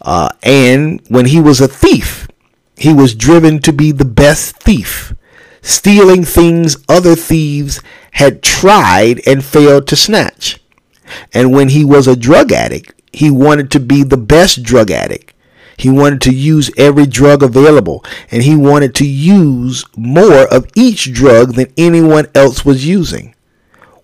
[0.00, 2.28] Uh, and when he was a thief,
[2.76, 5.14] he was driven to be the best thief,
[5.62, 7.82] stealing things other thieves
[8.12, 10.60] had tried and failed to snatch.
[11.34, 15.32] And when he was a drug addict, he wanted to be the best drug addict.
[15.76, 21.12] He wanted to use every drug available, and he wanted to use more of each
[21.12, 23.34] drug than anyone else was using.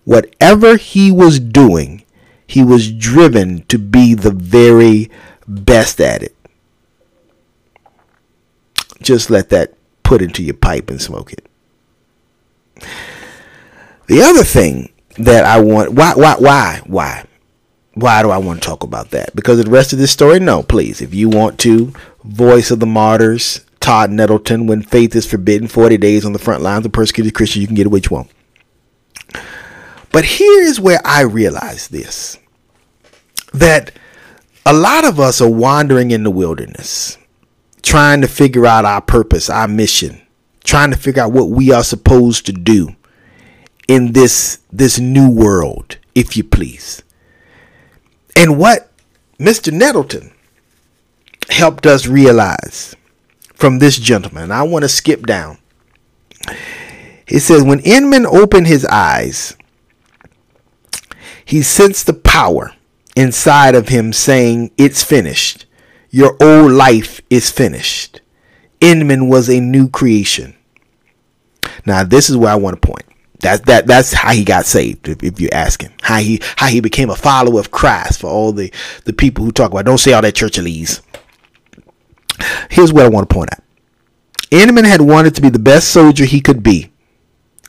[0.03, 2.03] Whatever he was doing,
[2.45, 5.09] he was driven to be the very
[5.47, 6.35] best at it.
[9.01, 11.47] Just let that put into your pipe and smoke it.
[14.07, 17.25] The other thing that I want why why why why
[17.93, 19.35] why do I want to talk about that?
[19.35, 20.39] Because the rest of this story?
[20.39, 21.01] No, please.
[21.01, 25.97] If you want to, Voice of the Martyrs, Todd Nettleton, When Faith is Forbidden, 40
[25.97, 28.27] Days on the Front Lines of Persecuted Christians, you can get which one.
[30.11, 32.37] But here's where I realize this
[33.51, 33.91] that
[34.65, 37.17] a lot of us are wandering in the wilderness,
[37.83, 40.21] trying to figure out our purpose, our mission,
[40.63, 42.95] trying to figure out what we are supposed to do
[43.87, 47.03] in this this new world, if you please.
[48.35, 48.91] And what
[49.39, 49.71] Mr.
[49.71, 50.33] Nettleton
[51.49, 52.95] helped us realize
[53.53, 55.57] from this gentleman, I want to skip down.
[57.27, 59.55] He says, when Inman opened his eyes,
[61.45, 62.73] he sensed the power
[63.15, 65.65] inside of him saying, It's finished.
[66.09, 68.21] Your old life is finished.
[68.79, 70.55] Inman was a new creation.
[71.85, 73.05] Now, this is where I want to point.
[73.43, 75.09] That that that's how he got saved.
[75.09, 78.21] If, if you ask him, how he how he became a follower of Christ.
[78.21, 78.71] For all the
[79.03, 81.01] the people who talk about, don't say all that churchalese.
[82.69, 83.61] Here's what I want to point out.
[84.49, 86.91] Inman had wanted to be the best soldier he could be,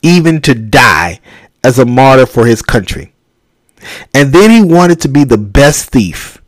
[0.01, 1.21] even to die
[1.65, 3.13] as a martyr for his country.
[4.15, 6.41] And then he wanted to be the best thief,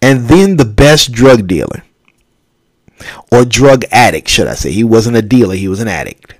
[0.00, 1.84] and then the best drug dealer,
[3.30, 4.72] or drug addict, should I say.
[4.72, 6.34] He wasn't a dealer, he was an addict.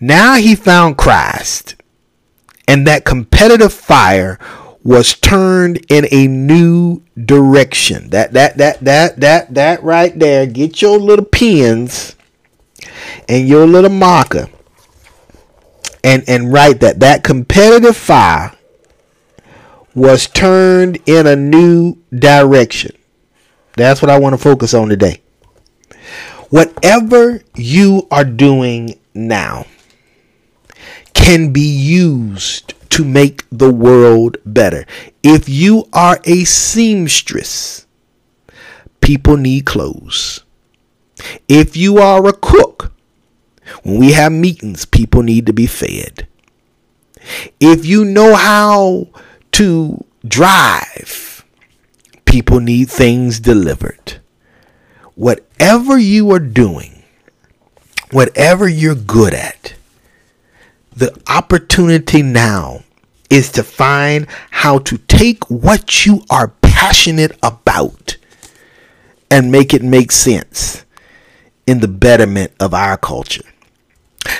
[0.00, 1.76] Now he found Christ,
[2.68, 4.38] and that competitive fire
[4.82, 8.10] was turned in a new direction.
[8.10, 10.46] That that that that that that right there.
[10.46, 12.14] Get your little pens
[13.28, 14.48] and your little marker
[16.04, 18.52] and and write that that competitive fire
[19.94, 22.94] was turned in a new direction.
[23.76, 25.22] That's what I want to focus on today.
[26.50, 29.66] Whatever you are doing now
[31.14, 34.86] can be used to make the world better.
[35.22, 37.86] If you are a seamstress,
[39.00, 40.44] people need clothes.
[41.48, 42.92] If you are a cook,
[43.82, 46.26] when we have meetings, people need to be fed.
[47.58, 49.08] If you know how
[49.52, 51.44] to drive,
[52.24, 54.18] people need things delivered.
[55.14, 56.93] Whatever you are doing,
[58.14, 59.74] whatever you're good at,
[60.94, 62.84] the opportunity now
[63.28, 68.16] is to find how to take what you are passionate about
[69.30, 70.84] and make it make sense
[71.66, 73.42] in the betterment of our culture.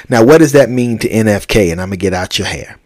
[0.08, 1.72] Now, what does that mean to NFK?
[1.72, 2.78] And I'm going to get out your hair.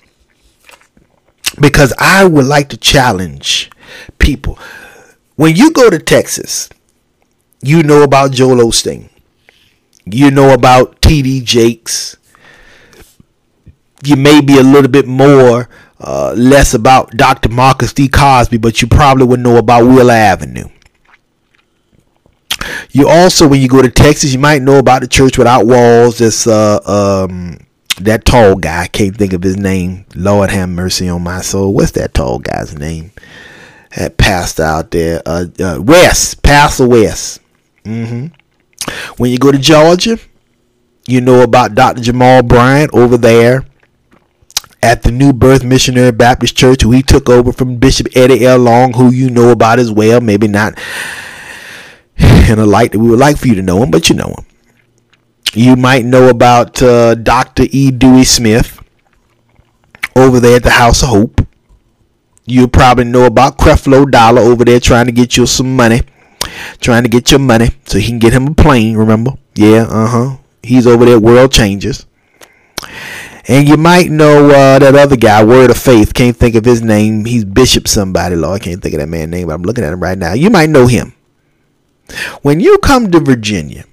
[1.60, 3.70] Because I would like to challenge
[4.18, 4.58] people.
[5.36, 6.70] When you go to Texas,
[7.60, 9.10] you know about Joel Osteen.
[10.12, 12.18] You know about TD Jakes
[14.04, 15.68] you may be a little bit more
[16.00, 17.48] uh, less about Dr.
[17.48, 18.08] Marcus D.
[18.08, 20.68] Cosby, but you probably would know about Wheeler Avenue.
[22.90, 26.18] You also, when you go to Texas, you might know about the Church Without Walls.
[26.18, 27.58] This uh, um,
[28.00, 28.82] that tall guy.
[28.82, 30.06] I can't think of his name.
[30.14, 31.72] Lord have mercy on my soul.
[31.72, 33.12] What's that tall guy's name?
[33.96, 37.40] That pastor out there, uh, uh, West, Pastor West.
[37.84, 38.26] Mm-hmm.
[39.16, 40.18] When you go to Georgia,
[41.06, 42.02] you know about Dr.
[42.02, 43.64] Jamal Bryant over there
[44.82, 48.58] at the New Birth Missionary Baptist Church, who he took over from Bishop Eddie L.
[48.58, 50.20] Long, who you know about as well.
[50.20, 50.78] Maybe not
[52.18, 54.34] in a light that we would like for you to know him, but you know
[54.36, 54.44] him.
[55.54, 57.64] You might know about uh, Dr.
[57.70, 57.90] E.
[57.90, 58.80] Dewey Smith
[60.14, 61.46] over there at the House of Hope.
[62.44, 66.00] You probably know about Creflo Dollar over there trying to get you some money.
[66.80, 69.32] Trying to get your money so he can get him a plane, remember?
[69.54, 70.36] Yeah, uh huh.
[70.62, 72.06] He's over there, World Changers.
[73.46, 76.12] And you might know uh, that other guy, Word of Faith.
[76.12, 77.24] Can't think of his name.
[77.24, 78.60] He's Bishop somebody, Lord.
[78.60, 80.34] I can't think of that man's name, but I'm looking at him right now.
[80.34, 81.14] You might know him.
[82.42, 83.84] When you come to Virginia,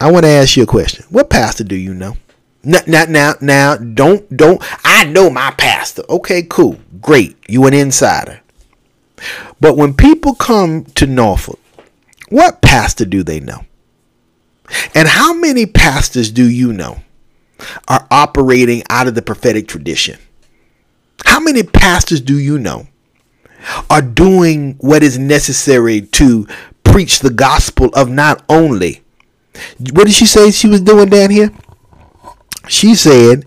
[0.00, 1.04] I want to ask you a question.
[1.10, 2.16] What pastor do you know?
[2.64, 4.62] Now, now, now, now, don't, don't.
[4.84, 6.02] I know my pastor.
[6.08, 7.36] Okay, cool, great.
[7.48, 8.40] You an insider.
[9.60, 11.58] But when people come to Norfolk,
[12.32, 13.66] what pastor do they know?
[14.94, 17.02] And how many pastors do you know
[17.86, 20.18] are operating out of the prophetic tradition?
[21.26, 22.88] How many pastors do you know
[23.90, 26.46] are doing what is necessary to
[26.82, 29.02] preach the gospel of not only
[29.92, 31.50] what did she say she was doing down here?
[32.66, 33.44] She said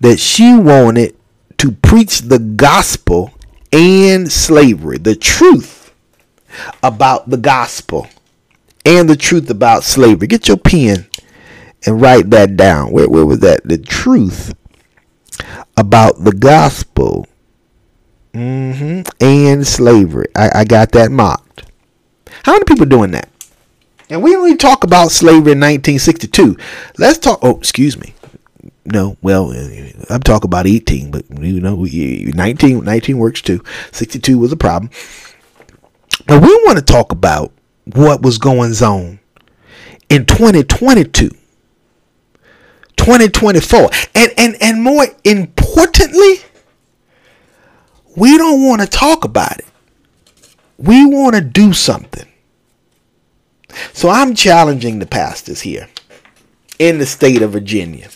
[0.00, 1.16] that she wanted
[1.58, 3.32] to preach the gospel
[3.72, 5.77] and slavery, the truth
[6.82, 8.08] about the gospel
[8.84, 10.26] and the truth about slavery.
[10.26, 11.08] Get your pen
[11.86, 12.90] and write that down.
[12.90, 13.62] Where, where was that?
[13.64, 14.54] The truth
[15.76, 17.26] about the gospel
[18.32, 20.26] mm-hmm, and slavery.
[20.34, 21.64] I, I got that marked.
[22.44, 23.28] How many people doing that?
[24.10, 26.56] And we only talk about slavery in 1962.
[26.98, 27.38] Let's talk.
[27.42, 28.14] Oh, excuse me.
[28.86, 29.52] No, well,
[30.08, 33.62] I'm talking about 18, but you know, 19, 19 works too.
[33.92, 34.90] 62 was a problem.
[36.26, 37.52] But we want to talk about
[37.84, 39.20] what was going on
[40.08, 41.30] in 2022,
[42.96, 46.40] 2024, and and and more importantly,
[48.16, 49.66] we don't want to talk about it.
[50.76, 52.26] We want to do something.
[53.92, 55.88] So I'm challenging the pastors here
[56.78, 58.08] in the state of Virginia,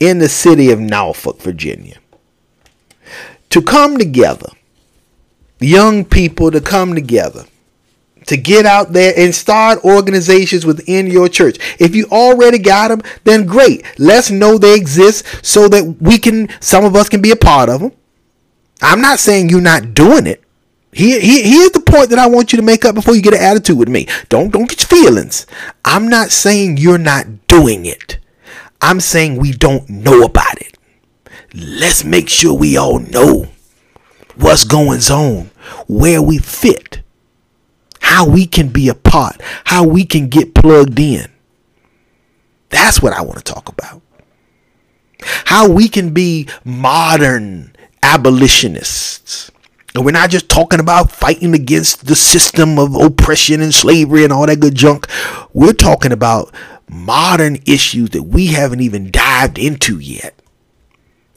[0.00, 1.98] in the city of Norfolk, Virginia,
[3.50, 4.48] to come together,
[5.60, 7.44] young people to come together,
[8.26, 11.58] to get out there and start organizations within your church.
[11.78, 13.84] If you already got them, then great.
[13.98, 17.68] Let's know they exist so that we can, some of us can be a part
[17.68, 17.92] of them.
[18.82, 20.42] I'm not saying you're not doing it.
[20.92, 23.34] Here, here, here's the point that I want you to make up before you get
[23.34, 24.08] an attitude with me.
[24.30, 25.46] Don't don't get your feelings.
[25.84, 28.18] I'm not saying you're not doing it.
[28.80, 30.78] I'm saying we don't know about it.
[31.54, 33.46] Let's make sure we all know
[34.36, 35.50] what's going on,
[35.88, 37.02] where we fit,
[38.00, 41.30] how we can be a part, how we can get plugged in.
[42.68, 44.02] That's what I want to talk about.
[45.46, 49.50] How we can be modern abolitionists
[49.96, 54.32] and we're not just talking about fighting against the system of oppression and slavery and
[54.32, 55.06] all that good junk.
[55.54, 56.54] We're talking about
[56.86, 60.34] modern issues that we haven't even dived into yet.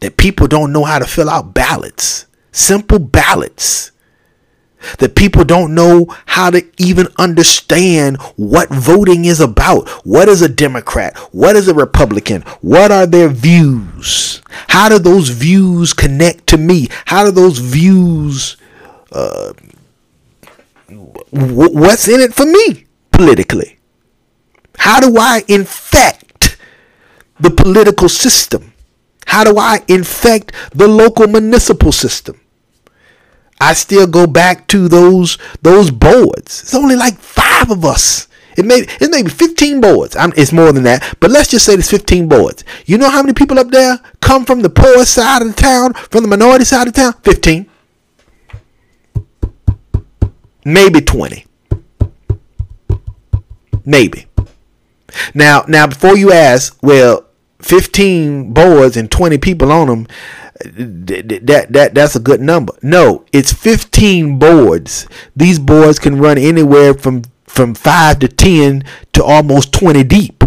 [0.02, 3.92] That people don't know how to fill out ballots, simple ballots
[5.00, 9.90] that people don't know how to even understand what voting is about.
[10.06, 11.18] What is a Democrat?
[11.34, 12.44] What is a Republican?
[12.62, 14.42] What are their views?
[14.70, 16.88] How do those views connect to me?
[17.06, 18.58] How do those views,
[19.12, 19.54] uh,
[20.88, 23.80] w- what's in it for me politically?
[24.78, 26.58] How do I infect
[27.40, 28.74] the political system?
[29.26, 32.39] How do I infect the local municipal system?
[33.60, 36.61] I still go back to those those boards.
[36.61, 38.27] It's only like five of us.
[38.57, 40.15] It may it may be 15 boards.
[40.15, 42.64] I'm, it's more than that, but let's just say there's 15 boards.
[42.86, 45.94] You know how many people up there come from the poor side of the town,
[45.94, 47.14] from the minority side of the town?
[47.23, 47.69] 15.
[50.65, 51.45] Maybe 20.
[53.86, 54.27] Maybe.
[55.34, 57.26] Now, now before you ask, well,
[57.60, 60.07] 15 boards and 20 people on them,
[60.60, 62.73] that that that's a good number.
[62.81, 65.07] No, it's 15 boards.
[65.36, 68.84] These boards can run anywhere from from 5 to 10
[69.14, 70.44] to almost 20 deep.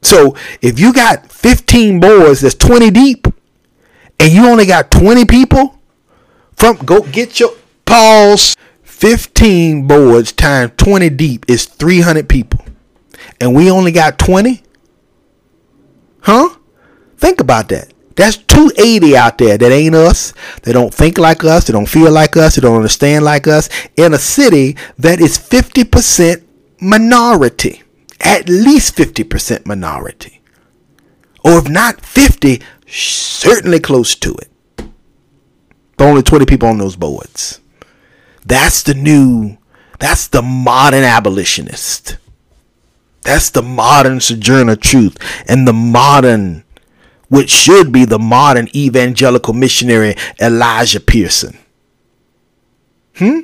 [0.00, 3.26] So, if you got 15 boards that's 20 deep
[4.18, 5.78] and you only got 20 people
[6.56, 7.50] from go get your
[7.84, 12.64] pause 15 boards times 20 deep is 300 people.
[13.40, 14.62] And we only got 20?
[16.20, 16.56] Huh?
[17.16, 17.92] Think about that.
[18.18, 20.32] That's 280 out there that ain't us.
[20.64, 21.68] They don't think like us.
[21.68, 22.56] They don't feel like us.
[22.56, 23.68] They don't understand like us.
[23.96, 26.42] In a city that is 50%
[26.80, 27.84] minority.
[28.20, 30.40] At least 50% minority.
[31.44, 34.50] Or if not 50, certainly close to it.
[35.96, 37.60] But only 20 people on those boards.
[38.44, 39.58] That's the new,
[40.00, 42.18] that's the modern abolitionist.
[43.22, 45.18] That's the modern sojourner truth
[45.48, 46.64] and the modern,
[47.28, 51.58] which should be the modern evangelical missionary Elijah Pierson.
[53.16, 53.40] Hmm?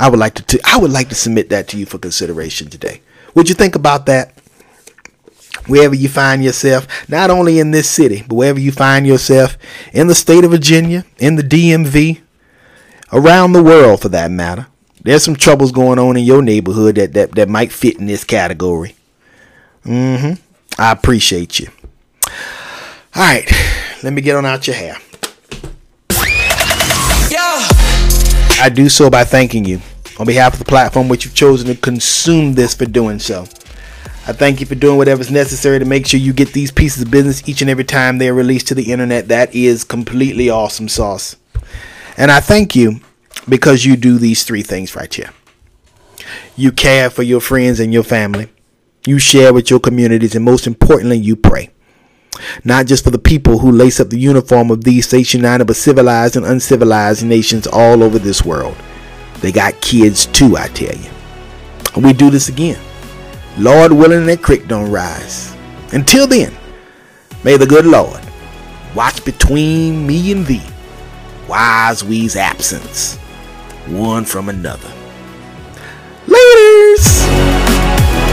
[0.00, 3.00] I would like to I would like to submit that to you for consideration today.
[3.34, 4.34] Would you think about that?
[5.66, 9.58] Wherever you find yourself, not only in this city, but wherever you find yourself
[9.92, 12.20] in the state of Virginia, in the DMV,
[13.12, 14.66] around the world for that matter.
[15.02, 18.24] There's some troubles going on in your neighborhood that that, that might fit in this
[18.24, 18.94] category.
[19.84, 20.34] Mm-hmm.
[20.80, 21.68] I appreciate you.
[23.18, 23.50] All right,
[24.04, 24.96] let me get on out your hair.
[28.60, 29.80] I do so by thanking you
[30.20, 33.42] on behalf of the platform which you've chosen to consume this for doing so.
[34.28, 37.10] I thank you for doing whatever's necessary to make sure you get these pieces of
[37.10, 39.26] business each and every time they are released to the internet.
[39.26, 41.34] That is completely awesome sauce.
[42.16, 43.00] And I thank you
[43.48, 45.30] because you do these three things right here.
[46.54, 48.48] You care for your friends and your family.
[49.06, 51.70] You share with your communities, and most importantly, you pray.
[52.64, 56.36] Not just for the people who lace up the uniform of these Station but civilized
[56.36, 58.76] and uncivilized nations all over this world.
[59.40, 61.10] They got kids too, I tell you.
[61.96, 62.80] We do this again.
[63.58, 65.54] Lord willing, that creek don't rise.
[65.92, 66.54] Until then,
[67.42, 68.20] may the good Lord
[68.94, 70.62] watch between me and thee,
[71.48, 73.16] wise we's absence,
[73.86, 74.92] one from another.
[76.26, 78.27] Laters!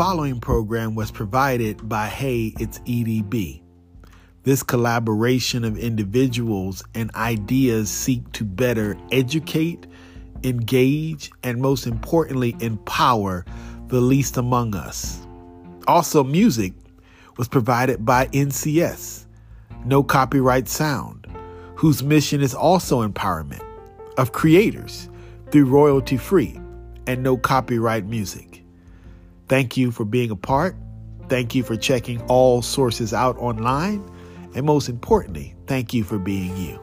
[0.00, 3.60] Following program was provided by Hey, it's EDB.
[4.44, 9.86] This collaboration of individuals and ideas seek to better educate,
[10.42, 13.44] engage, and most importantly, empower
[13.88, 15.20] the least among us.
[15.86, 16.72] Also, music
[17.36, 19.26] was provided by NCS,
[19.84, 21.26] No Copyright Sound,
[21.74, 23.62] whose mission is also empowerment
[24.16, 25.10] of creators
[25.50, 26.58] through royalty free
[27.06, 28.49] and no copyright music.
[29.50, 30.76] Thank you for being a part.
[31.28, 34.08] Thank you for checking all sources out online.
[34.54, 36.78] And most importantly, thank you for being you.